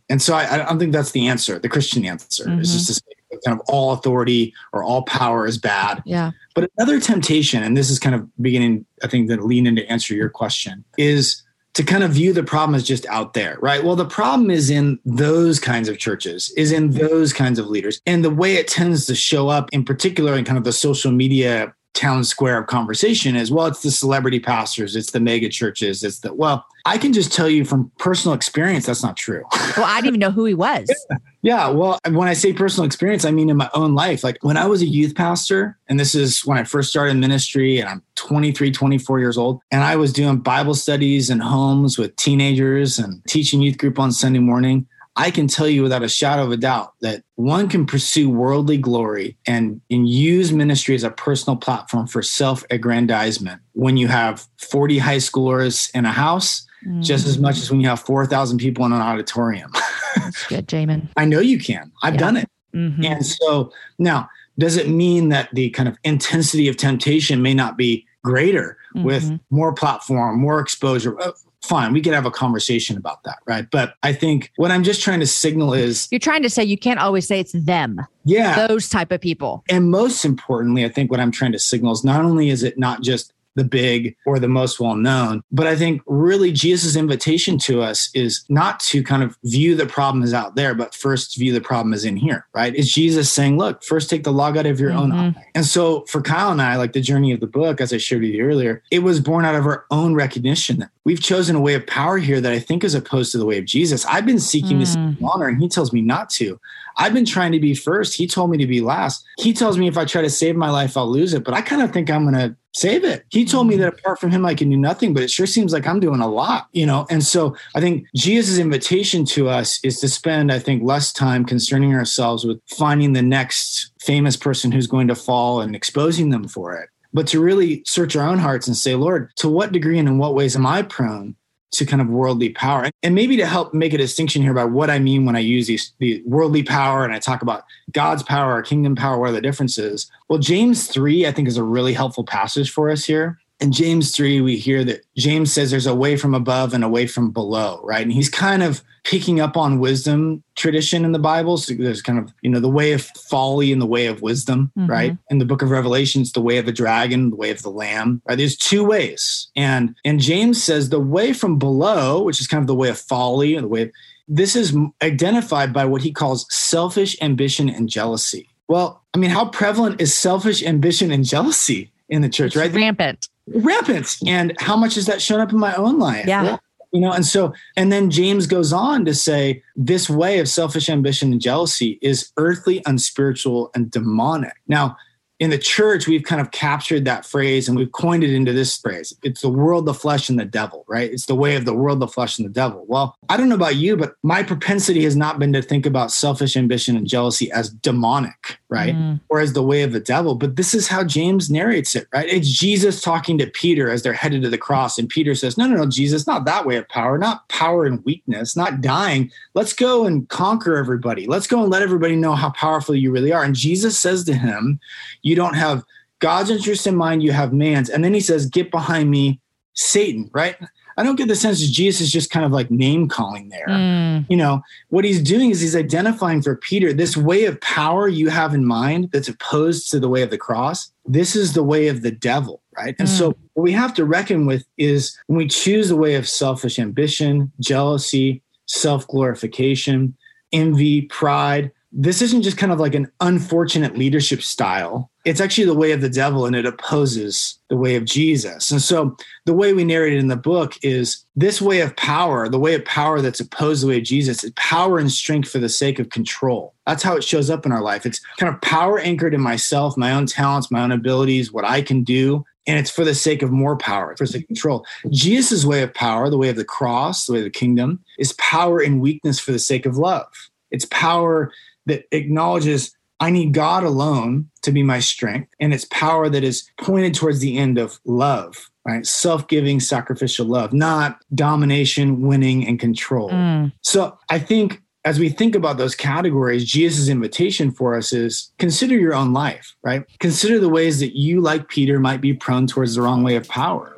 [0.09, 1.59] And so I, I don't think that's the answer.
[1.59, 2.61] The Christian answer mm-hmm.
[2.61, 3.01] is just to say
[3.45, 6.03] kind of all authority or all power is bad.
[6.05, 6.31] Yeah.
[6.55, 9.85] But another temptation, and this is kind of beginning, I think, to lean in to
[9.87, 11.41] answer your question, is
[11.73, 13.83] to kind of view the problem as just out there, right?
[13.83, 17.99] Well, the problem is in those kinds of churches, is in those kinds of leaders.
[18.05, 21.11] And the way it tends to show up, in particular, in kind of the social
[21.11, 26.03] media town square of conversation is well, it's the celebrity pastors, it's the mega churches,
[26.03, 29.43] it's the well, I can just tell you from personal experience that's not true.
[29.77, 30.87] well, I didn't even know who he was.
[31.09, 31.17] yeah.
[31.41, 31.69] yeah.
[31.69, 34.23] Well, when I say personal experience, I mean in my own life.
[34.23, 37.79] Like when I was a youth pastor, and this is when I first started ministry,
[37.79, 42.15] and I'm 23, 24 years old, and I was doing Bible studies in homes with
[42.17, 44.87] teenagers and teaching youth group on Sunday morning.
[45.15, 48.77] I can tell you without a shadow of a doubt that one can pursue worldly
[48.77, 54.47] glory and, and use ministry as a personal platform for self aggrandizement when you have
[54.57, 57.01] 40 high schoolers in a house, mm-hmm.
[57.01, 59.71] just as much as when you have 4,000 people in an auditorium.
[60.15, 61.07] That's good, Jamin.
[61.15, 61.91] I know you can.
[62.01, 62.19] I've yeah.
[62.19, 62.49] done it.
[62.73, 63.05] Mm-hmm.
[63.05, 67.77] And so now, does it mean that the kind of intensity of temptation may not
[67.77, 69.05] be greater mm-hmm.
[69.05, 71.15] with more platform, more exposure?
[71.63, 73.69] Fine, we could have a conversation about that, right?
[73.71, 76.77] But I think what I'm just trying to signal is you're trying to say you
[76.77, 78.05] can't always say it's them.
[78.25, 78.67] Yeah.
[78.67, 79.63] Those type of people.
[79.69, 82.77] And most importantly, I think what I'm trying to signal is not only is it
[82.77, 85.43] not just the big or the most well known.
[85.51, 89.85] But I think really Jesus' invitation to us is not to kind of view the
[89.85, 92.73] problem as out there, but first view the problem as in here, right?
[92.75, 94.99] Is Jesus saying, look, first take the log out of your mm-hmm.
[94.99, 95.45] own eye.
[95.55, 98.21] And so for Kyle and I, like the journey of the book, as I shared
[98.21, 101.61] with you earlier, it was born out of our own recognition that we've chosen a
[101.61, 104.05] way of power here that I think is opposed to the way of Jesus.
[104.05, 104.79] I've been seeking mm.
[104.79, 106.59] this honor and he tells me not to.
[106.97, 108.15] I've been trying to be first.
[108.15, 109.25] He told me to be last.
[109.39, 111.43] He tells me if I try to save my life, I'll lose it.
[111.43, 113.25] But I kind of think I'm going to save it.
[113.29, 113.83] He told me mm-hmm.
[113.83, 116.21] that apart from him, I can do nothing, but it sure seems like I'm doing
[116.21, 117.05] a lot, you know?
[117.09, 121.45] And so I think Jesus' invitation to us is to spend, I think, less time
[121.45, 126.47] concerning ourselves with finding the next famous person who's going to fall and exposing them
[126.47, 129.99] for it, but to really search our own hearts and say, Lord, to what degree
[129.99, 131.35] and in what ways am I prone
[131.73, 132.89] to kind of worldly power.
[133.01, 135.67] And maybe to help make a distinction here about what I mean when I use
[135.67, 139.33] these the worldly power and I talk about God's power or kingdom power, what are
[139.33, 140.09] the differences?
[140.29, 144.13] Well, James 3, I think, is a really helpful passage for us here in James
[144.13, 147.31] 3, we hear that James says there's a way from above and a way from
[147.31, 148.01] below, right?
[148.01, 151.57] And he's kind of picking up on wisdom tradition in the Bible.
[151.57, 154.69] So there's kind of, you know, the way of folly and the way of wisdom,
[154.77, 154.91] mm-hmm.
[154.91, 155.17] right?
[155.29, 157.69] In the book of Revelation, it's the way of the dragon, the way of the
[157.69, 158.37] lamb, right?
[158.37, 159.49] There's two ways.
[159.55, 162.99] And and James says the way from below, which is kind of the way of
[162.99, 163.91] folly and the way of,
[164.27, 168.49] this is identified by what he calls selfish ambition and jealousy.
[168.67, 172.73] Well, I mean, how prevalent is selfish ambition and jealousy in the church, it's right?
[172.73, 174.17] Rampant rampant.
[174.25, 176.25] And how much has that shown up in my own life?
[176.25, 176.43] Yeah.
[176.43, 176.59] Well,
[176.91, 180.89] you know, and so, and then James goes on to say this way of selfish
[180.89, 184.53] ambition and jealousy is earthly, unspiritual, and demonic.
[184.67, 184.95] Now,
[185.39, 188.77] in the church, we've kind of captured that phrase and we've coined it into this
[188.77, 189.11] phrase.
[189.23, 191.11] It's the world, the flesh, and the devil, right?
[191.11, 192.85] It's the way of the world, the flesh, and the devil.
[192.87, 196.11] Well, I don't know about you, but my propensity has not been to think about
[196.11, 198.95] selfish ambition and jealousy as demonic, right?
[198.95, 199.19] Mm.
[199.29, 200.35] Or as the way of the devil.
[200.35, 202.27] But this is how James narrates it, right?
[202.27, 204.97] It's Jesus talking to Peter as they're headed to the cross.
[204.97, 208.03] And Peter says, No, no, no, Jesus, not that way of power, not power and
[208.05, 209.29] weakness, not dying.
[209.53, 211.27] Let's go and conquer everybody.
[211.27, 213.43] Let's go and let everybody know how powerful you really are.
[213.43, 214.79] And Jesus says to him,
[215.21, 215.83] You you don't have
[216.19, 217.89] God's interest in mind, you have man's.
[217.89, 219.41] And then he says, Get behind me,
[219.73, 220.55] Satan, right?
[220.97, 223.67] I don't get the sense that Jesus is just kind of like name calling there.
[223.67, 224.25] Mm.
[224.29, 228.29] You know, what he's doing is he's identifying for Peter this way of power you
[228.29, 230.91] have in mind that's opposed to the way of the cross.
[231.05, 232.95] This is the way of the devil, right?
[232.99, 233.17] And mm.
[233.17, 236.79] so what we have to reckon with is when we choose the way of selfish
[236.79, 240.15] ambition, jealousy, self glorification,
[240.51, 245.11] envy, pride, this isn't just kind of like an unfortunate leadership style.
[245.25, 248.71] It's actually the way of the devil and it opposes the way of Jesus.
[248.71, 252.49] And so the way we narrate it in the book is this way of power,
[252.49, 255.59] the way of power that's opposed the way of Jesus, is power and strength for
[255.59, 256.73] the sake of control.
[256.87, 258.07] That's how it shows up in our life.
[258.07, 261.83] It's kind of power anchored in myself, my own talents, my own abilities, what I
[261.83, 264.85] can do and it's for the sake of more power, for the sake of control.
[265.11, 268.31] Jesus' way of power, the way of the cross, the way of the kingdom, is
[268.33, 270.27] power in weakness for the sake of love.
[270.71, 271.51] It's power
[271.85, 275.49] that acknowledges I need God alone to be my strength.
[275.59, 279.05] And it's power that is pointed towards the end of love, right?
[279.05, 283.29] Self giving, sacrificial love, not domination, winning, and control.
[283.29, 283.71] Mm.
[283.81, 288.97] So I think as we think about those categories, Jesus' invitation for us is consider
[288.97, 290.03] your own life, right?
[290.19, 293.47] Consider the ways that you, like Peter, might be prone towards the wrong way of
[293.47, 293.97] power.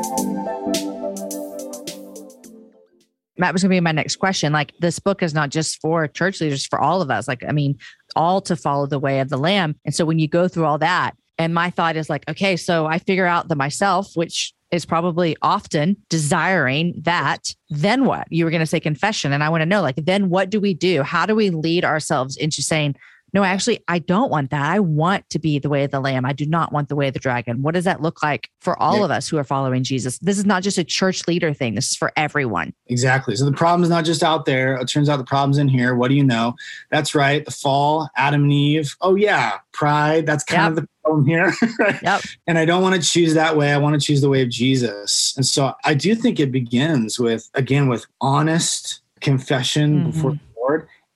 [3.43, 4.51] That was going to be my next question.
[4.53, 7.27] Like, this book is not just for church leaders, for all of us.
[7.27, 7.77] Like, I mean,
[8.15, 9.75] all to follow the way of the Lamb.
[9.85, 12.85] And so when you go through all that, and my thought is like, okay, so
[12.85, 17.53] I figure out the myself, which is probably often desiring that.
[17.69, 18.27] Then what?
[18.29, 19.33] You were going to say confession.
[19.33, 21.03] And I want to know, like, then what do we do?
[21.03, 22.95] How do we lead ourselves into saying,
[23.33, 24.61] no, actually, I don't want that.
[24.61, 26.25] I want to be the way of the lamb.
[26.25, 27.61] I do not want the way of the dragon.
[27.61, 29.05] What does that look like for all yeah.
[29.05, 30.19] of us who are following Jesus?
[30.19, 31.75] This is not just a church leader thing.
[31.75, 32.73] This is for everyone.
[32.87, 33.35] Exactly.
[33.37, 34.75] So the problem is not just out there.
[34.75, 35.95] It turns out the problem's in here.
[35.95, 36.55] What do you know?
[36.89, 37.45] That's right.
[37.45, 38.95] The fall, Adam and Eve.
[38.99, 39.59] Oh, yeah.
[39.71, 40.25] Pride.
[40.25, 40.69] That's kind yep.
[40.71, 41.53] of the problem here.
[42.03, 42.21] yep.
[42.47, 43.71] And I don't want to choose that way.
[43.71, 45.33] I want to choose the way of Jesus.
[45.37, 50.11] And so I do think it begins with, again, with honest confession mm-hmm.
[50.11, 50.39] before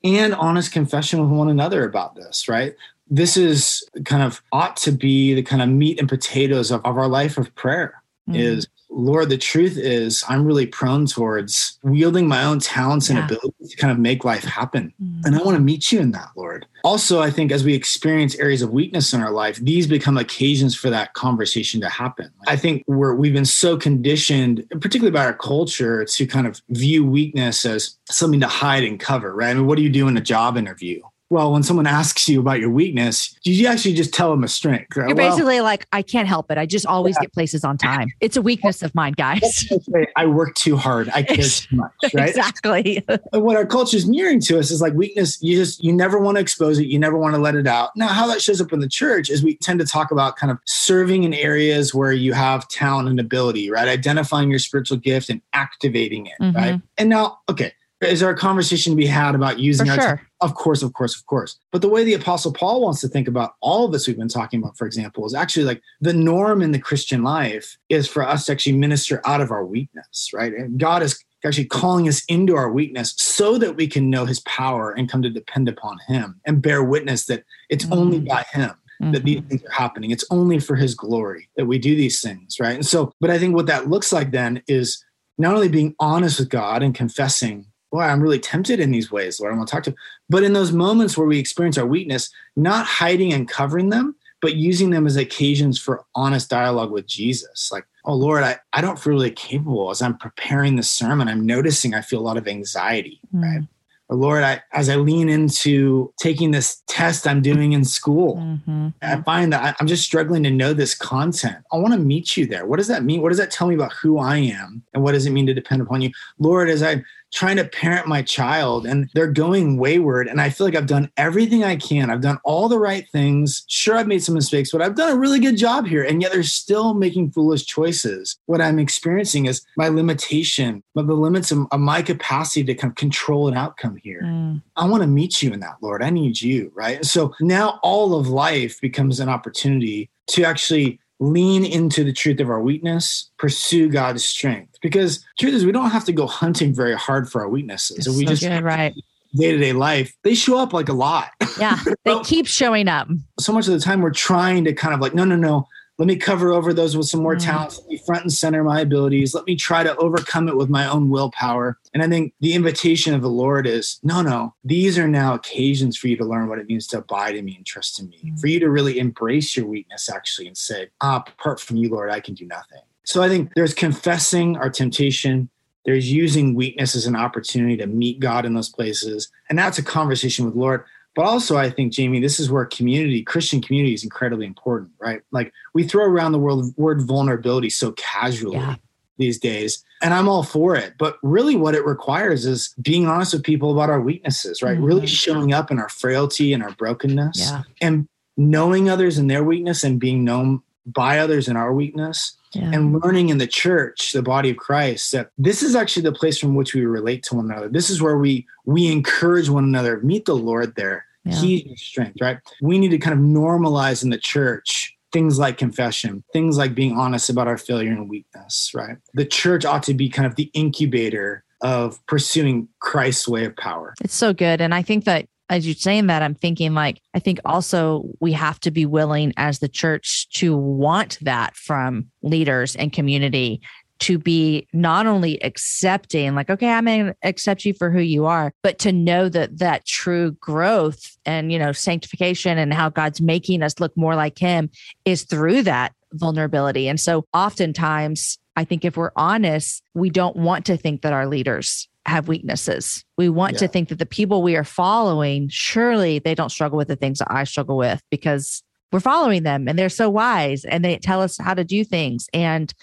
[0.06, 2.76] and honest confession with one another about this, right?
[3.10, 6.98] This is kind of ought to be the kind of meat and potatoes of, of
[6.98, 8.40] our life of prayer mm-hmm.
[8.40, 13.26] is Lord, the truth is, I'm really prone towards wielding my own talents and yeah.
[13.26, 14.94] abilities to kind of make life happen.
[15.04, 15.26] Mm-hmm.
[15.26, 16.66] And I want to meet you in that, Lord.
[16.84, 20.76] Also, I think as we experience areas of weakness in our life, these become occasions
[20.76, 22.32] for that conversation to happen.
[22.48, 27.06] I think we're, we've been so conditioned, particularly by our culture, to kind of view
[27.06, 29.50] weakness as something to hide and cover, right?
[29.50, 31.02] I mean, what do you do in a job interview?
[31.30, 34.48] Well, when someone asks you about your weakness, did you actually just tell them a
[34.48, 34.96] strength.
[34.96, 35.08] Right?
[35.08, 36.58] You're well, basically like, I can't help it.
[36.58, 37.24] I just always yeah.
[37.24, 38.08] get places on time.
[38.22, 39.68] It's a weakness of mine, guys.
[40.16, 41.10] I work too hard.
[41.10, 41.92] I care too much.
[42.14, 42.30] Right?
[42.30, 43.04] exactly.
[43.32, 45.42] what our culture is mirroring to us is like weakness.
[45.42, 46.88] You just you never want to expose it.
[46.88, 47.92] You never want to let it out.
[47.96, 50.52] Now, how that shows up in the church is we tend to talk about kind
[50.52, 53.88] of serving in areas where you have talent and ability, right?
[53.88, 56.56] Identifying your spiritual gift and activating it, mm-hmm.
[56.56, 56.82] right?
[56.98, 60.22] And now, okay is there a conversation to be had about using For our sure.
[60.46, 61.58] Of course, of course, of course.
[61.72, 64.28] But the way the Apostle Paul wants to think about all of this we've been
[64.28, 68.22] talking about, for example, is actually like the norm in the Christian life is for
[68.22, 70.54] us to actually minister out of our weakness, right?
[70.54, 74.40] And God is actually calling us into our weakness so that we can know his
[74.42, 77.94] power and come to depend upon him and bear witness that it's mm-hmm.
[77.94, 78.70] only by him
[79.02, 79.14] mm-hmm.
[79.14, 80.12] that these things are happening.
[80.12, 82.76] It's only for his glory that we do these things, right?
[82.76, 85.04] And so, but I think what that looks like then is
[85.40, 89.40] not only being honest with God and confessing boy, I'm really tempted in these ways,
[89.40, 89.54] Lord.
[89.54, 89.96] I want to talk to.
[90.30, 94.56] But in those moments where we experience our weakness, not hiding and covering them, but
[94.56, 97.72] using them as occasions for honest dialogue with Jesus.
[97.72, 101.28] Like, oh Lord, I, I don't feel really capable as I'm preparing the sermon.
[101.28, 103.42] I'm noticing I feel a lot of anxiety, mm.
[103.42, 103.68] right?
[104.08, 108.90] Or Lord, I, as I lean into taking this test I'm doing in school, mm-hmm.
[109.02, 111.58] I find that I, I'm just struggling to know this content.
[111.72, 112.68] I want to meet you there.
[112.68, 113.24] What does that mean?
[113.24, 114.84] What does that tell me about who I am?
[114.94, 116.12] And what does it mean to depend upon you?
[116.38, 117.04] Lord, as I
[117.36, 120.28] trying to parent my child and they're going wayward.
[120.28, 122.10] And I feel like I've done everything I can.
[122.10, 123.66] I've done all the right things.
[123.68, 126.04] Sure, I've made some mistakes, but I've done a really good job here.
[126.04, 128.38] And yet they're still making foolish choices.
[128.46, 132.92] What I'm experiencing is my limitation, but the limits of, of my capacity to kind
[132.92, 134.22] of control an outcome here.
[134.24, 134.62] Mm.
[134.78, 136.02] I want to meet you in that, Lord.
[136.02, 137.04] I need you, right?
[137.06, 142.50] So now all of life becomes an opportunity to actually lean into the truth of
[142.50, 144.78] our weakness, pursue God's strength.
[144.82, 148.08] Because truth is, we don't have to go hunting very hard for our weaknesses.
[148.08, 148.94] We so just good, right
[149.36, 151.30] day to day life, they show up like a lot.
[151.60, 153.08] Yeah, they keep showing up.
[153.40, 156.08] So much of the time, we're trying to kind of like, no, no, no, let
[156.08, 157.44] me cover over those with some more mm.
[157.44, 157.78] talent.
[157.80, 159.34] Let me front and center my abilities.
[159.34, 161.78] Let me try to overcome it with my own willpower.
[161.94, 165.98] And I think the invitation of the Lord is no, no, these are now occasions
[165.98, 168.20] for you to learn what it means to abide in me and trust in me,
[168.26, 168.40] mm.
[168.40, 172.12] for you to really embrace your weakness actually and say, ah, apart from you, Lord,
[172.12, 172.82] I can do nothing.
[173.06, 175.50] So I think there's confessing our temptation.
[175.86, 179.30] There's using weakness as an opportunity to meet God in those places.
[179.50, 180.84] And that's a conversation with Lord.
[181.16, 185.22] But also, I think, Jamie, this is where community, Christian community is incredibly important, right?
[185.32, 188.76] Like we throw around the word, word vulnerability so casually yeah.
[189.18, 189.84] these days.
[190.02, 190.96] And I'm all for it.
[191.00, 194.76] But really, what it requires is being honest with people about our weaknesses, right?
[194.76, 194.86] Mm-hmm.
[194.86, 197.64] Really showing up in our frailty and our brokenness yeah.
[197.80, 202.38] and knowing others in their weakness and being known by others in our weakness.
[202.54, 202.72] Yeah.
[202.72, 206.38] and learning in the church the body of christ that this is actually the place
[206.38, 210.00] from which we relate to one another this is where we we encourage one another
[210.00, 211.36] meet the lord there yeah.
[211.36, 212.38] He's your strength, right?
[212.62, 216.98] We need to kind of normalize in the church things like confession, things like being
[216.98, 218.98] honest about our failure and weakness, right?
[219.14, 223.94] The church ought to be kind of the incubator of pursuing Christ's way of power.
[224.02, 224.62] It's so good.
[224.62, 228.32] And I think that as you're saying that, I'm thinking like, I think also we
[228.34, 233.62] have to be willing as the church to want that from leaders and community
[234.00, 238.26] to be not only accepting like okay i'm going to accept you for who you
[238.26, 243.22] are but to know that that true growth and you know sanctification and how god's
[243.22, 244.70] making us look more like him
[245.06, 250.66] is through that vulnerability and so oftentimes i think if we're honest we don't want
[250.66, 253.04] to think that our leaders have weaknesses.
[253.18, 253.60] We want yeah.
[253.60, 257.20] to think that the people we are following, surely they don't struggle with the things
[257.20, 261.22] that I struggle with because we're following them and they're so wise and they tell
[261.22, 262.28] us how to do things.
[262.34, 262.74] And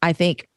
[0.00, 0.47] I think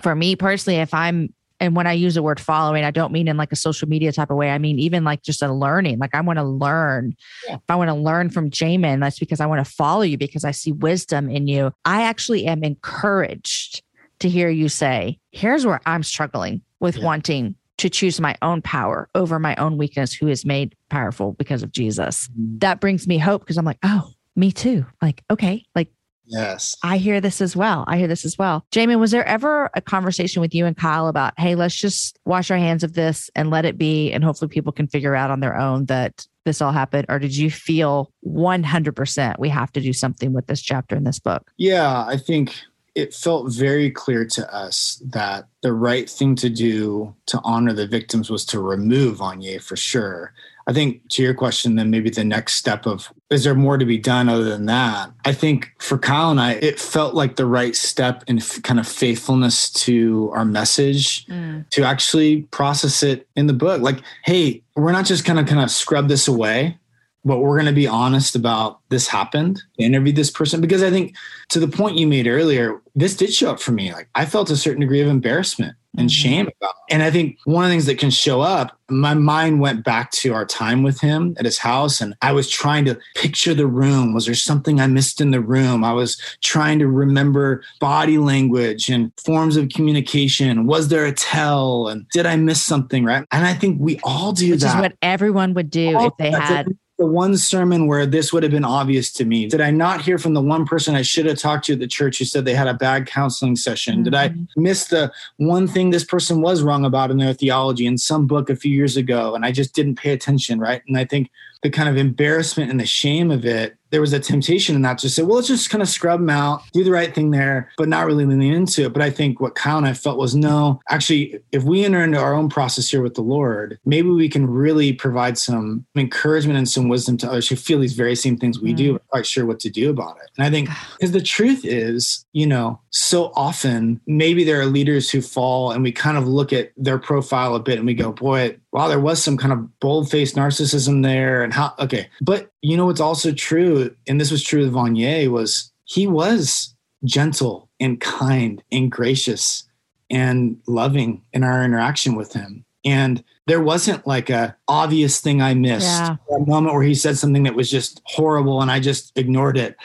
[0.00, 3.28] for me personally, if I'm and when I use the word following, I don't mean
[3.28, 4.50] in like a social media type of way.
[4.50, 5.98] I mean, even like just a learning.
[5.98, 7.14] Like I want to learn.
[7.46, 7.56] Yeah.
[7.56, 10.44] If I want to learn from Jamin, that's because I want to follow you because
[10.44, 11.72] I see wisdom in you.
[11.84, 13.82] I actually am encouraged
[14.20, 17.04] to hear you say, here's where I'm struggling with yeah.
[17.04, 21.62] wanting to choose my own power over my own weakness, who is made powerful because
[21.62, 22.28] of Jesus.
[22.28, 22.58] Mm-hmm.
[22.58, 24.86] That brings me hope because I'm like, oh, me too.
[25.02, 25.88] Like, okay, like
[26.30, 26.76] Yes.
[26.82, 27.84] I hear this as well.
[27.88, 28.64] I hear this as well.
[28.70, 32.50] Jamin, was there ever a conversation with you and Kyle about, hey, let's just wash
[32.50, 35.40] our hands of this and let it be, and hopefully people can figure out on
[35.40, 37.06] their own that this all happened?
[37.08, 41.18] Or did you feel 100% we have to do something with this chapter in this
[41.18, 41.50] book?
[41.58, 42.54] Yeah, I think
[42.94, 47.86] it felt very clear to us that the right thing to do to honor the
[47.86, 50.32] victims was to remove Vanier for sure.
[50.70, 53.84] I think to your question, then maybe the next step of is there more to
[53.84, 55.10] be done other than that?
[55.24, 58.78] I think for Kyle and I, it felt like the right step in f- kind
[58.78, 61.68] of faithfulness to our message mm.
[61.70, 63.82] to actually process it in the book.
[63.82, 66.78] Like, hey, we're not just gonna kind of scrub this away
[67.22, 71.14] but we're going to be honest about this happened interview this person because i think
[71.50, 74.48] to the point you made earlier this did show up for me like i felt
[74.48, 76.28] a certain degree of embarrassment and mm-hmm.
[76.28, 76.74] shame about.
[76.90, 80.10] And i think one of the things that can show up my mind went back
[80.10, 83.66] to our time with him at his house and i was trying to picture the
[83.66, 84.14] room.
[84.14, 85.84] Was there something i missed in the room?
[85.84, 90.66] I was trying to remember body language and forms of communication.
[90.66, 91.88] Was there a tell?
[91.88, 93.24] And did i miss something right?
[93.32, 94.76] And i think we all do Which that.
[94.76, 96.66] is what everyone would do all if they had
[97.00, 99.46] the one sermon where this would have been obvious to me?
[99.46, 101.86] Did I not hear from the one person I should have talked to at the
[101.86, 103.94] church who said they had a bad counseling session?
[103.94, 104.02] Mm-hmm.
[104.02, 104.62] Did I mm-hmm.
[104.62, 108.50] miss the one thing this person was wrong about in their theology in some book
[108.50, 110.82] a few years ago and I just didn't pay attention, right?
[110.86, 111.30] And I think
[111.62, 114.98] the kind of embarrassment and the shame of it there was a temptation in that
[114.98, 117.70] to say, well, let's just kind of scrub them out, do the right thing there,
[117.76, 118.92] but not really leaning into it.
[118.92, 122.18] But I think what Kyle and I felt was no, actually, if we enter into
[122.18, 126.68] our own process here with the Lord, maybe we can really provide some encouragement and
[126.68, 128.76] some wisdom to others who feel these very same things we mm.
[128.76, 130.30] do, quite sure what to do about it.
[130.36, 135.10] And I think because the truth is, you know, so often maybe there are leaders
[135.10, 138.12] who fall and we kind of look at their profile a bit and we go,
[138.12, 141.42] boy, wow, there was some kind of bold faced narcissism there.
[141.42, 142.08] And how, okay.
[142.20, 146.74] But you know, what's also true, and this was true of Vanier, was he was
[147.04, 149.64] gentle and kind and gracious
[150.10, 152.64] and loving in our interaction with him.
[152.84, 156.16] And there wasn't like a obvious thing I missed, yeah.
[156.34, 159.76] a moment where he said something that was just horrible and I just ignored it.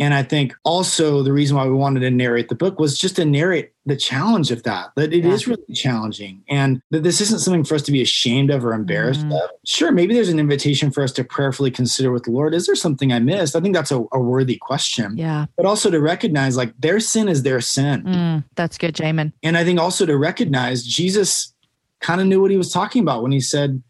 [0.00, 3.16] And I think also the reason why we wanted to narrate the book was just
[3.16, 5.30] to narrate the challenge of that, that it yeah.
[5.30, 8.72] is really challenging and that this isn't something for us to be ashamed of or
[8.72, 9.34] embarrassed mm.
[9.34, 9.50] of.
[9.66, 12.74] Sure, maybe there's an invitation for us to prayerfully consider with the Lord, is there
[12.74, 13.54] something I missed?
[13.54, 15.18] I think that's a, a worthy question.
[15.18, 15.44] Yeah.
[15.56, 18.02] But also to recognize like their sin is their sin.
[18.04, 19.34] Mm, that's good, Jamin.
[19.42, 21.52] And I think also to recognize Jesus
[22.00, 23.82] kind of knew what he was talking about when he said,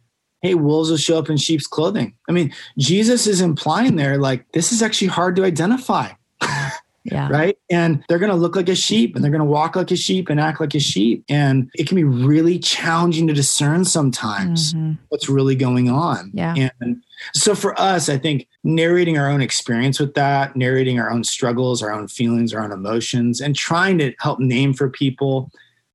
[0.42, 2.14] hey, wolves will show up in sheep's clothing.
[2.28, 6.12] I mean, Jesus is implying there, like, this is actually hard to identify.
[7.04, 7.28] Yeah.
[7.30, 7.58] Right.
[7.70, 9.96] And they're going to look like a sheep and they're going to walk like a
[9.96, 11.24] sheep and act like a sheep.
[11.28, 14.92] And it can be really challenging to discern sometimes mm-hmm.
[15.08, 16.30] what's really going on.
[16.34, 16.68] Yeah.
[16.80, 21.24] And so for us, I think narrating our own experience with that, narrating our own
[21.24, 25.50] struggles, our own feelings, our own emotions, and trying to help name for people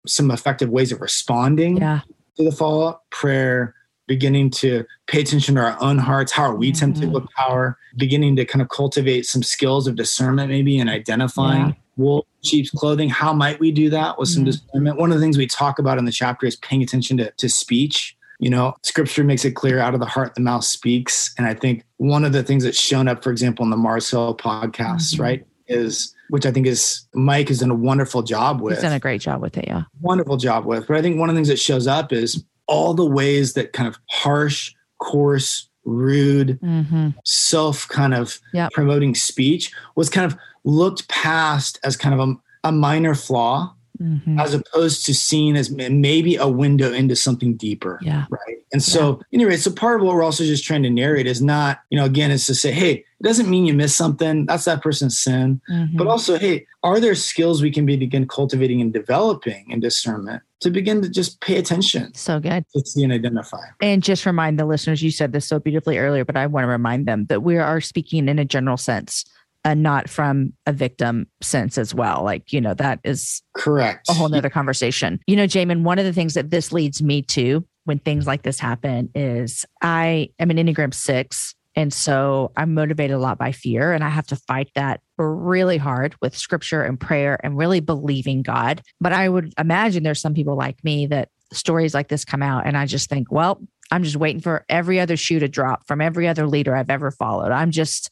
[0.08, 2.02] some effective ways of responding yeah.
[2.38, 3.75] to the fall, prayer,
[4.08, 6.32] beginning to pay attention to our own hearts.
[6.32, 6.80] How are we mm-hmm.
[6.80, 7.78] tempted with power?
[7.98, 11.74] Beginning to kind of cultivate some skills of discernment, maybe in identifying yeah.
[11.98, 13.10] wool, sheep's clothing.
[13.10, 14.36] How might we do that with mm-hmm.
[14.36, 14.98] some discernment?
[14.98, 17.50] One of the things we talk about in the chapter is paying attention to, to
[17.50, 18.16] speech.
[18.40, 21.34] You know, scripture makes it clear out of the heart, the mouth speaks.
[21.38, 24.10] And I think one of the things that's shown up, for example, in the Mars
[24.10, 25.22] Hill podcast, mm-hmm.
[25.22, 28.74] right, is which I think is Mike has done a wonderful job with.
[28.76, 29.84] He's done a great job with it, yeah.
[30.02, 30.88] Wonderful job with.
[30.88, 33.74] But I think one of the things that shows up is all the ways that
[33.74, 37.10] kind of harsh, coarse, rude, mm-hmm.
[37.24, 38.72] self kind of yep.
[38.72, 44.40] promoting speech was kind of looked past as kind of a, a minor flaw mm-hmm.
[44.40, 48.00] as opposed to seen as maybe a window into something deeper.
[48.02, 48.26] Yeah.
[48.30, 48.58] Right.
[48.74, 49.38] And so, yeah.
[49.40, 52.06] anyway, so part of what we're also just trying to narrate is not, you know,
[52.06, 54.46] again, is to say, hey, it doesn't mean you miss something.
[54.46, 55.62] That's that person's sin.
[55.72, 55.98] Mm-hmm.
[55.98, 60.44] But also, hey, are there skills we can be begin cultivating and developing in discernment
[60.62, 62.14] to begin to just pay attention?
[62.14, 62.66] So good.
[62.76, 63.62] To see and identify.
[63.82, 66.70] And just remind the listeners, you said this so beautifully earlier, but I want to
[66.70, 69.26] remind them that we are speaking in a general sense
[69.64, 72.24] and not from a victim sense as well.
[72.24, 74.10] Like, you know, that is correct.
[74.10, 75.20] A whole nother conversation.
[75.28, 78.44] You know, Jamin, one of the things that this leads me to when things like
[78.44, 81.56] this happen is I am an Enneagram six.
[81.76, 85.78] And so I'm motivated a lot by fear, and I have to fight that really
[85.78, 88.82] hard with scripture and prayer and really believing God.
[89.00, 92.66] But I would imagine there's some people like me that stories like this come out,
[92.66, 93.62] and I just think, well,
[93.92, 97.12] I'm just waiting for every other shoe to drop from every other leader I've ever
[97.12, 97.52] followed.
[97.52, 98.10] I'm just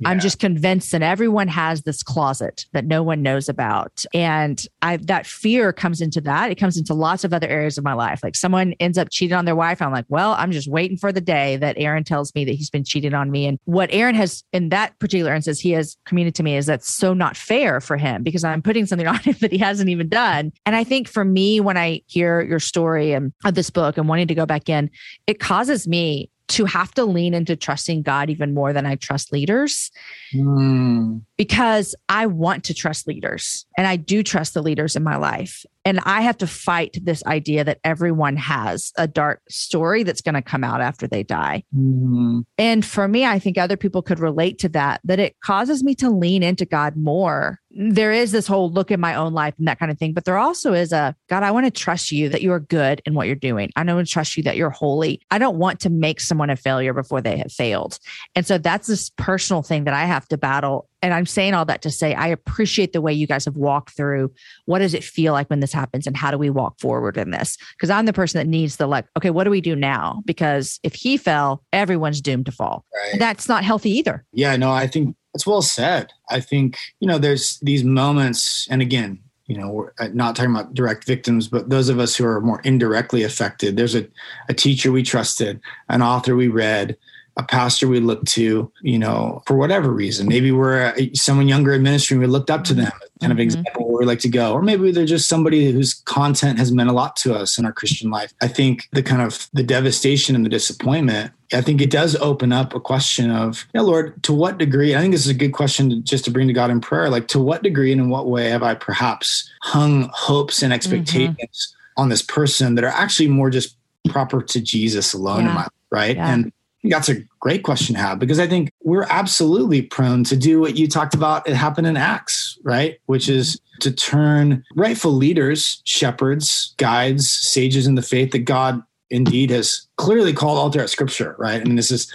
[0.00, 0.08] yeah.
[0.08, 4.04] I'm just convinced that everyone has this closet that no one knows about.
[4.14, 6.50] And I that fear comes into that.
[6.50, 8.20] It comes into lots of other areas of my life.
[8.22, 9.82] Like someone ends up cheating on their wife.
[9.82, 12.70] I'm like, well, I'm just waiting for the day that Aaron tells me that he's
[12.70, 13.46] been cheated on me.
[13.46, 16.92] And what Aaron has in that particular instance, he has communicated to me is that's
[16.92, 20.08] so not fair for him because I'm putting something on him that he hasn't even
[20.08, 20.52] done.
[20.66, 24.08] And I think for me, when I hear your story and of this book and
[24.08, 24.90] wanting to go back in,
[25.26, 29.32] it causes me to have to lean into trusting God even more than I trust
[29.32, 29.90] leaders.
[30.34, 31.22] Mm.
[31.36, 35.64] Because I want to trust leaders and I do trust the leaders in my life.
[35.84, 40.34] And I have to fight this idea that everyone has a dark story that's going
[40.34, 41.64] to come out after they die.
[41.76, 42.44] Mm.
[42.58, 45.94] And for me, I think other people could relate to that, that it causes me
[45.96, 49.68] to lean into God more there is this whole look at my own life and
[49.68, 50.12] that kind of thing.
[50.12, 53.00] But there also is a God, I want to trust you that you are good
[53.06, 53.70] in what you're doing.
[53.76, 55.20] I want to trust you that you're holy.
[55.30, 57.98] I don't want to make someone a failure before they have failed.
[58.34, 60.88] And so that's this personal thing that I have to battle.
[61.02, 63.96] And I'm saying all that to say I appreciate the way you guys have walked
[63.96, 64.32] through
[64.66, 67.30] what does it feel like when this happens and how do we walk forward in
[67.30, 67.56] this?
[67.76, 70.22] Because I'm the person that needs the like, okay, what do we do now?
[70.24, 72.84] Because if he fell, everyone's doomed to fall.
[72.94, 73.18] Right.
[73.18, 74.24] That's not healthy either.
[74.32, 76.12] Yeah, no, I think that's well said.
[76.28, 80.54] I think, you know, there's these moments, and again, you know, we're uh, not talking
[80.54, 83.76] about direct victims, but those of us who are more indirectly affected.
[83.76, 84.06] There's a,
[84.48, 86.96] a teacher we trusted, an author we read,
[87.40, 90.28] a pastor we looked to, you know, for whatever reason.
[90.28, 93.40] Maybe we're someone younger in ministry and we looked up to them, kind of mm-hmm.
[93.40, 94.52] example where we like to go.
[94.52, 97.72] Or maybe they're just somebody whose content has meant a lot to us in our
[97.72, 98.32] Christian life.
[98.42, 102.52] I think the kind of the devastation and the disappointment, I think it does open
[102.52, 104.94] up a question of, yeah, Lord, to what degree?
[104.94, 107.08] I think this is a good question to, just to bring to God in prayer.
[107.08, 111.36] Like, to what degree and in what way have I perhaps hung hopes and expectations
[111.38, 112.02] mm-hmm.
[112.02, 113.76] on this person that are actually more just
[114.08, 115.48] proper to Jesus alone yeah.
[115.48, 116.16] in my life, right?
[116.16, 116.32] Yeah.
[116.32, 116.52] And
[116.84, 120.76] that's a great question to have because I think we're absolutely prone to do what
[120.76, 121.46] you talked about.
[121.48, 122.98] It happened in Acts, right?
[123.06, 129.50] Which is to turn rightful leaders, shepherds, guides, sages in the faith that God indeed
[129.50, 131.60] has clearly called all throughout scripture, right?
[131.60, 132.12] And this is,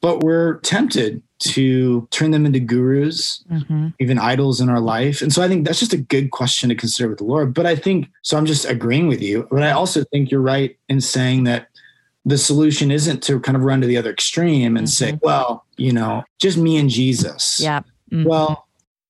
[0.00, 3.88] but we're tempted to turn them into gurus, mm-hmm.
[4.00, 5.22] even idols in our life.
[5.22, 7.54] And so I think that's just a good question to consider with the Lord.
[7.54, 10.76] But I think, so I'm just agreeing with you, but I also think you're right
[10.88, 11.67] in saying that
[12.28, 15.14] the solution isn't to kind of run to the other extreme and mm-hmm.
[15.14, 17.58] say, well, you know, just me and Jesus.
[17.58, 17.80] Yeah.
[18.12, 18.24] Mm-hmm.
[18.24, 18.68] Well,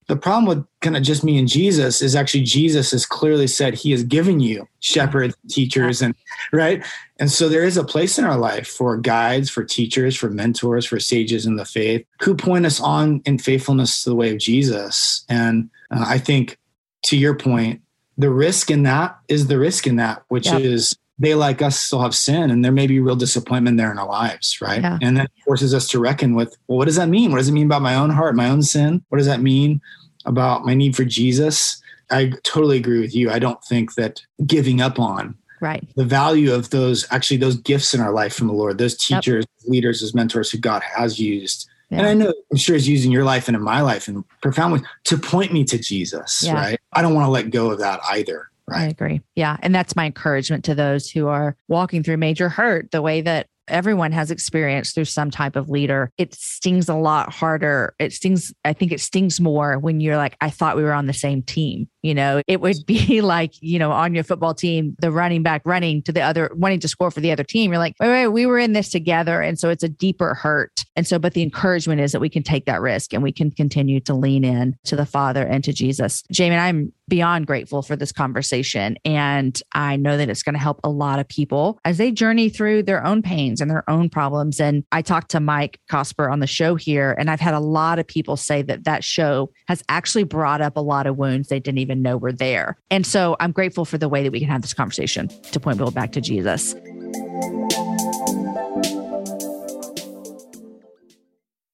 [0.08, 3.74] The problem with kind of just me and Jesus is actually Jesus has clearly said
[3.74, 6.14] he has given you shepherds, teachers, and
[6.50, 6.82] right.
[7.18, 10.86] And so there is a place in our life for guides, for teachers, for mentors,
[10.86, 14.38] for sages in the faith who point us on in faithfulness to the way of
[14.38, 15.26] Jesus.
[15.28, 16.56] And uh, I think
[17.04, 17.82] to your point,
[18.16, 20.62] the risk in that is the risk in that, which yep.
[20.62, 23.98] is they like us still have sin and there may be real disappointment there in
[23.98, 24.80] our lives right?
[24.80, 24.98] Yeah.
[25.02, 27.30] and that forces us to reckon with well what does that mean?
[27.30, 29.04] What does it mean about my own heart my own sin?
[29.08, 29.80] What does that mean
[30.24, 31.80] about my need for jesus?
[32.10, 33.30] I totally agree with you.
[33.30, 35.86] I don't think that giving up on right.
[35.96, 39.44] the value of those actually those gifts in our life from the lord those teachers
[39.58, 39.68] yep.
[39.70, 41.68] leaders as mentors who god has used.
[41.90, 41.98] Yeah.
[41.98, 44.74] and i know i'm sure he's using your life and in my life in profound
[44.74, 46.54] ways to point me to jesus yeah.
[46.54, 46.80] right?
[46.92, 48.82] I don't want to let go of that either Right.
[48.82, 49.20] I agree.
[49.34, 49.56] Yeah.
[49.62, 53.46] And that's my encouragement to those who are walking through major hurt the way that
[53.68, 56.10] everyone has experienced through some type of leader.
[56.18, 57.94] It stings a lot harder.
[57.98, 61.06] It stings, I think it stings more when you're like, I thought we were on
[61.06, 61.88] the same team.
[62.02, 65.62] You know, it would be like, you know, on your football team, the running back
[65.64, 67.70] running to the other, wanting to score for the other team.
[67.70, 69.40] You're like, wait, wait, we were in this together.
[69.40, 70.84] And so it's a deeper hurt.
[70.96, 73.50] And so, but the encouragement is that we can take that risk and we can
[73.50, 76.22] continue to lean in to the Father and to Jesus.
[76.32, 78.96] Jamin, I'm beyond grateful for this conversation.
[79.04, 82.48] And I know that it's going to help a lot of people as they journey
[82.48, 84.61] through their own pains and their own problems.
[84.61, 87.98] And I talked to Mike Cosper on the show here, and I've had a lot
[87.98, 91.61] of people say that that show has actually brought up a lot of wounds they
[91.61, 92.76] didn't even know were there.
[92.90, 95.78] And so I'm grateful for the way that we can have this conversation to point
[95.78, 96.74] people back to Jesus.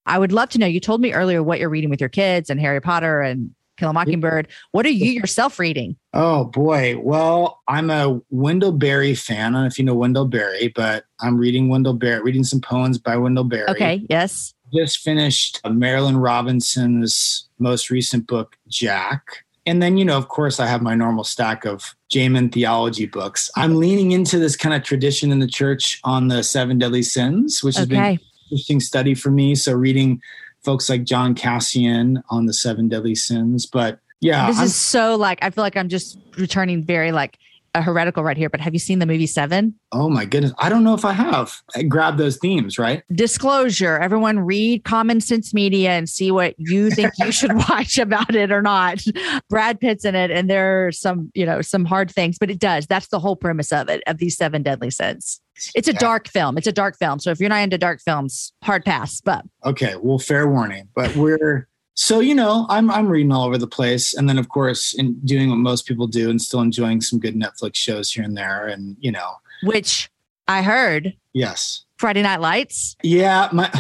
[0.07, 0.67] I would love to know.
[0.67, 3.91] You told me earlier what you're reading with your kids and Harry Potter and Kill
[3.91, 4.49] a Mockingbird.
[4.71, 5.97] What are you yourself reading?
[6.13, 6.97] Oh boy.
[6.99, 9.39] Well, I'm a Wendell Berry fan.
[9.39, 12.61] I don't know if you know Wendell Berry, but I'm reading Wendell Berry, reading some
[12.61, 13.69] poems by Wendell Berry.
[13.69, 14.07] Okay.
[14.09, 14.55] Yes.
[14.73, 19.45] Just finished uh, Marilynne Robinson's most recent book, Jack.
[19.67, 23.51] And then, you know, of course, I have my normal stack of Jamin theology books.
[23.57, 27.63] I'm leaning into this kind of tradition in the church on the seven deadly sins,
[27.63, 28.19] which has okay.
[28.19, 28.21] been
[28.51, 29.55] interesting study for me.
[29.55, 30.21] So reading
[30.65, 33.67] folks like John Cassian on the seven deadly sins.
[33.67, 37.39] But yeah, this I'm, is so like I feel like I'm just returning very like
[37.75, 39.75] a heretical right here, but have you seen the movie Seven?
[39.93, 40.53] Oh my goodness.
[40.59, 41.61] I don't know if I have.
[41.75, 43.03] I grab those themes, right?
[43.13, 48.35] Disclosure everyone read Common Sense Media and see what you think you should watch about
[48.35, 49.03] it or not.
[49.49, 52.59] Brad Pitt's in it, and there are some, you know, some hard things, but it
[52.59, 52.87] does.
[52.87, 55.41] That's the whole premise of it, of these seven deadly sins.
[55.75, 55.99] It's a yeah.
[55.99, 56.59] dark film.
[56.59, 57.21] It's a dark film.
[57.21, 59.21] So if you're not into dark films, hard pass.
[59.21, 60.89] But okay, well, fair warning.
[60.95, 64.49] But we're so you know i'm i'm reading all over the place and then of
[64.49, 68.25] course in doing what most people do and still enjoying some good netflix shows here
[68.25, 69.33] and there and you know
[69.63, 70.11] which
[70.49, 73.71] i heard yes friday night lights yeah my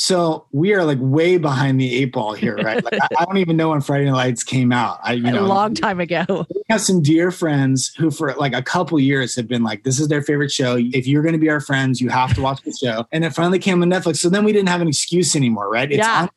[0.00, 2.82] so we are like way behind the eight ball here, right?
[2.82, 4.98] Like, I, don't even know when Friday Night Lights came out.
[5.02, 6.24] I, you know, a long time ago.
[6.48, 10.00] We have some dear friends who, for like a couple years, have been like, "This
[10.00, 10.78] is their favorite show.
[10.78, 13.34] If you're going to be our friends, you have to watch the show." And it
[13.34, 14.16] finally came on Netflix.
[14.16, 15.92] So then we didn't have an excuse anymore, right?
[15.92, 16.22] It's yeah.
[16.22, 16.30] On,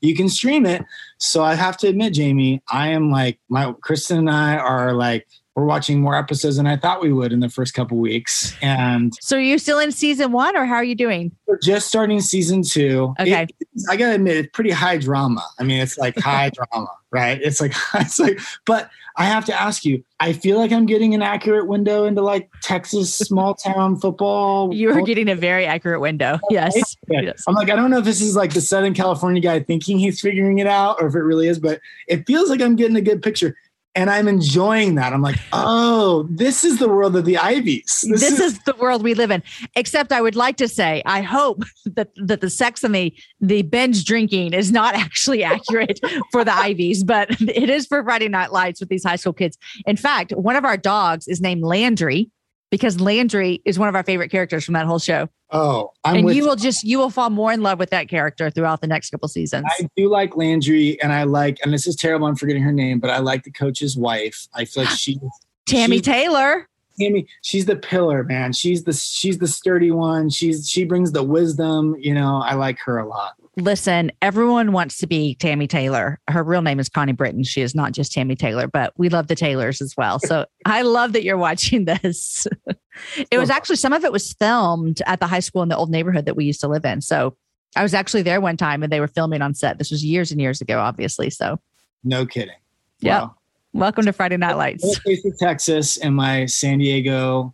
[0.00, 0.84] you can stream it.
[1.18, 5.26] So I have to admit, Jamie, I am like my Kristen and I are like
[5.54, 8.56] we're watching more episodes than I thought we would in the first couple weeks.
[8.60, 11.32] And so, are you still in season one, or how are you doing?
[11.46, 13.14] We're just starting season two.
[13.20, 13.50] Okay, it,
[13.88, 15.44] I gotta admit, it's pretty high drama.
[15.58, 17.40] I mean, it's like high drama, right?
[17.40, 20.02] It's like it's like, but I have to ask you.
[20.18, 24.74] I feel like I'm getting an accurate window into like Texas small town football.
[24.74, 26.40] You are getting a very accurate window.
[26.50, 26.96] Yes.
[27.08, 27.44] yes.
[27.46, 30.20] I'm like, I don't know if this is like the Southern California guy thinking he's
[30.20, 33.00] figuring it out, or if it really is, but it feels like I'm getting a
[33.00, 33.56] good picture
[33.94, 35.12] and I'm enjoying that.
[35.12, 38.04] I'm like, oh, this is the world of the Ivies.
[38.08, 39.42] This, this is-, is, the world we live in.
[39.76, 43.62] Except I would like to say, I hope that, that the sex and the the
[43.62, 46.00] binge drinking is not actually accurate
[46.32, 49.56] for the Ivies, but it is for Friday Night Lights with these high school kids.
[49.86, 52.30] In fact, one of our dogs is named Landry
[52.70, 55.28] because Landry is one of our favorite characters from that whole show.
[55.56, 58.50] Oh, I'm and you will just you will fall more in love with that character
[58.50, 59.64] throughout the next couple seasons.
[59.78, 62.26] I do like Landry, and I like, and this is terrible.
[62.26, 64.48] I'm forgetting her name, but I like the coach's wife.
[64.52, 65.20] I feel like she,
[65.68, 66.68] Tami Taylor.
[67.00, 68.52] Tami, she's the pillar, man.
[68.52, 70.28] She's the she's the sturdy one.
[70.28, 71.94] She's she brings the wisdom.
[72.00, 76.18] You know, I like her a lot listen, everyone wants to be Tami Taylor.
[76.28, 77.44] Her real name is Connie Britton.
[77.44, 80.18] She is not just Tami Taylor, but we love the Taylors as well.
[80.18, 82.46] So I love that you're watching this.
[83.30, 85.90] it was actually some of it was filmed at the high school in the old
[85.90, 87.00] neighborhood that we used to live in.
[87.00, 87.36] So
[87.76, 89.78] I was actually there one time and they were filming on set.
[89.78, 91.30] This was years and years ago, obviously.
[91.30, 91.58] So
[92.02, 92.54] no kidding.
[93.00, 93.20] Yeah.
[93.20, 93.34] Wow.
[93.72, 95.00] Welcome to Friday Night Lights.
[95.40, 97.52] Texas and my San Diego,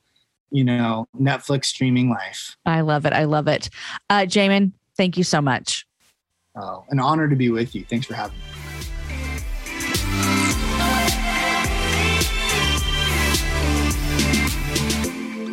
[0.51, 2.57] you know, Netflix streaming life.
[2.67, 3.15] I love it.
[3.15, 3.71] I love it.
[4.11, 5.87] Uh, Jamin, thank you so much.
[6.57, 7.85] Uh, an honor to be with you.
[7.85, 8.45] Thanks for having me.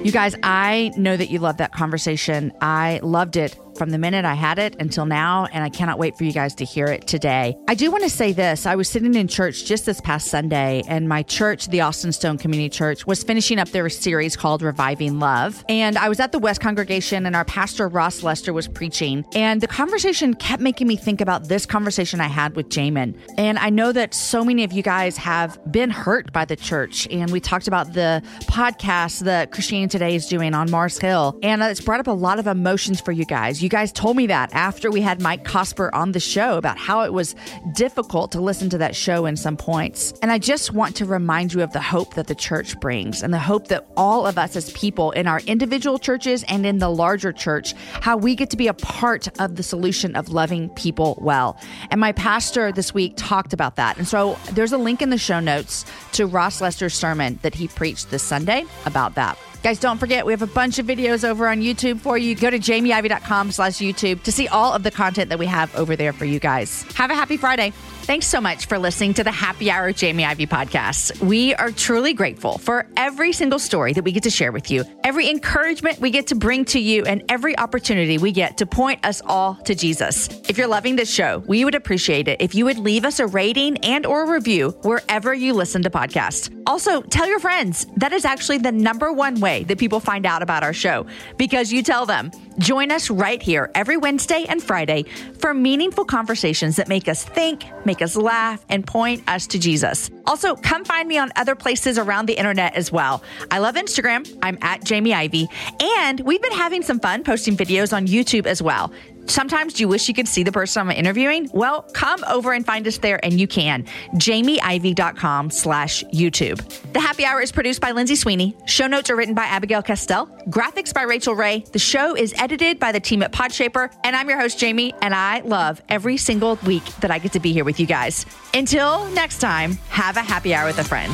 [0.03, 2.53] You guys, I know that you love that conversation.
[2.61, 6.17] I loved it from the minute I had it until now, and I cannot wait
[6.17, 7.55] for you guys to hear it today.
[7.67, 10.83] I do want to say this I was sitting in church just this past Sunday,
[10.87, 15.19] and my church, the Austin Stone Community Church, was finishing up their series called Reviving
[15.19, 15.63] Love.
[15.69, 19.25] And I was at the West Congregation, and our pastor, Ross Lester, was preaching.
[19.35, 23.17] And the conversation kept making me think about this conversation I had with Jamin.
[23.37, 27.07] And I know that so many of you guys have been hurt by the church.
[27.11, 31.37] And we talked about the podcast that Christianity Today is doing on Mars Hill.
[31.43, 33.61] And it's brought up a lot of emotions for you guys.
[33.61, 36.77] You you guys told me that after we had Mike Cosper on the show about
[36.77, 37.35] how it was
[37.73, 40.13] difficult to listen to that show in some points.
[40.21, 43.33] And I just want to remind you of the hope that the church brings and
[43.33, 46.87] the hope that all of us as people in our individual churches and in the
[46.87, 51.19] larger church, how we get to be a part of the solution of loving people
[51.21, 51.59] well.
[51.91, 53.97] And my pastor this week talked about that.
[53.97, 57.67] And so there's a link in the show notes to Ross Lester's sermon that he
[57.67, 59.37] preached this Sunday about that.
[59.63, 62.35] Guys, don't forget, we have a bunch of videos over on YouTube for you.
[62.35, 65.95] Go to jamieivey.com slash YouTube to see all of the content that we have over
[65.95, 66.83] there for you guys.
[66.93, 67.73] Have a happy Friday.
[68.07, 71.21] Thanks so much for listening to the Happy Hour Jamie Ivey podcast.
[71.21, 74.85] We are truly grateful for every single story that we get to share with you,
[75.03, 79.05] every encouragement we get to bring to you, and every opportunity we get to point
[79.05, 80.29] us all to Jesus.
[80.47, 83.27] If you're loving this show, we would appreciate it if you would leave us a
[83.27, 86.49] rating and or review wherever you listen to podcasts.
[86.65, 87.87] Also, tell your friends.
[87.97, 91.05] That is actually the number one way that people find out about our show
[91.37, 92.31] because you tell them.
[92.57, 95.03] Join us right here every Wednesday and Friday
[95.39, 100.09] for meaningful conversations that make us think, make us laugh, and point us to Jesus.
[100.25, 103.23] Also, come find me on other places around the internet as well.
[103.51, 104.37] I love Instagram.
[104.41, 105.47] I'm at Jamie Ivey.
[105.81, 108.91] And we've been having some fun posting videos on YouTube as well.
[109.27, 111.49] Sometimes you wish you could see the person I'm interviewing?
[111.53, 113.85] Well, come over and find us there and you can.
[114.15, 116.57] JamieIvey.com slash YouTube.
[116.93, 118.55] The Happy Hour is produced by Lindsay Sweeney.
[118.65, 120.27] Show notes are written by Abigail Castell.
[120.49, 121.63] Graphics by Rachel Ray.
[121.71, 123.93] The show is edited by the team at Podshaper.
[124.03, 127.39] And I'm your host, Jamie, and I love every single week that I get to
[127.39, 128.25] be here with you guys.
[128.53, 131.13] Until next time, have a happy hour with a friend.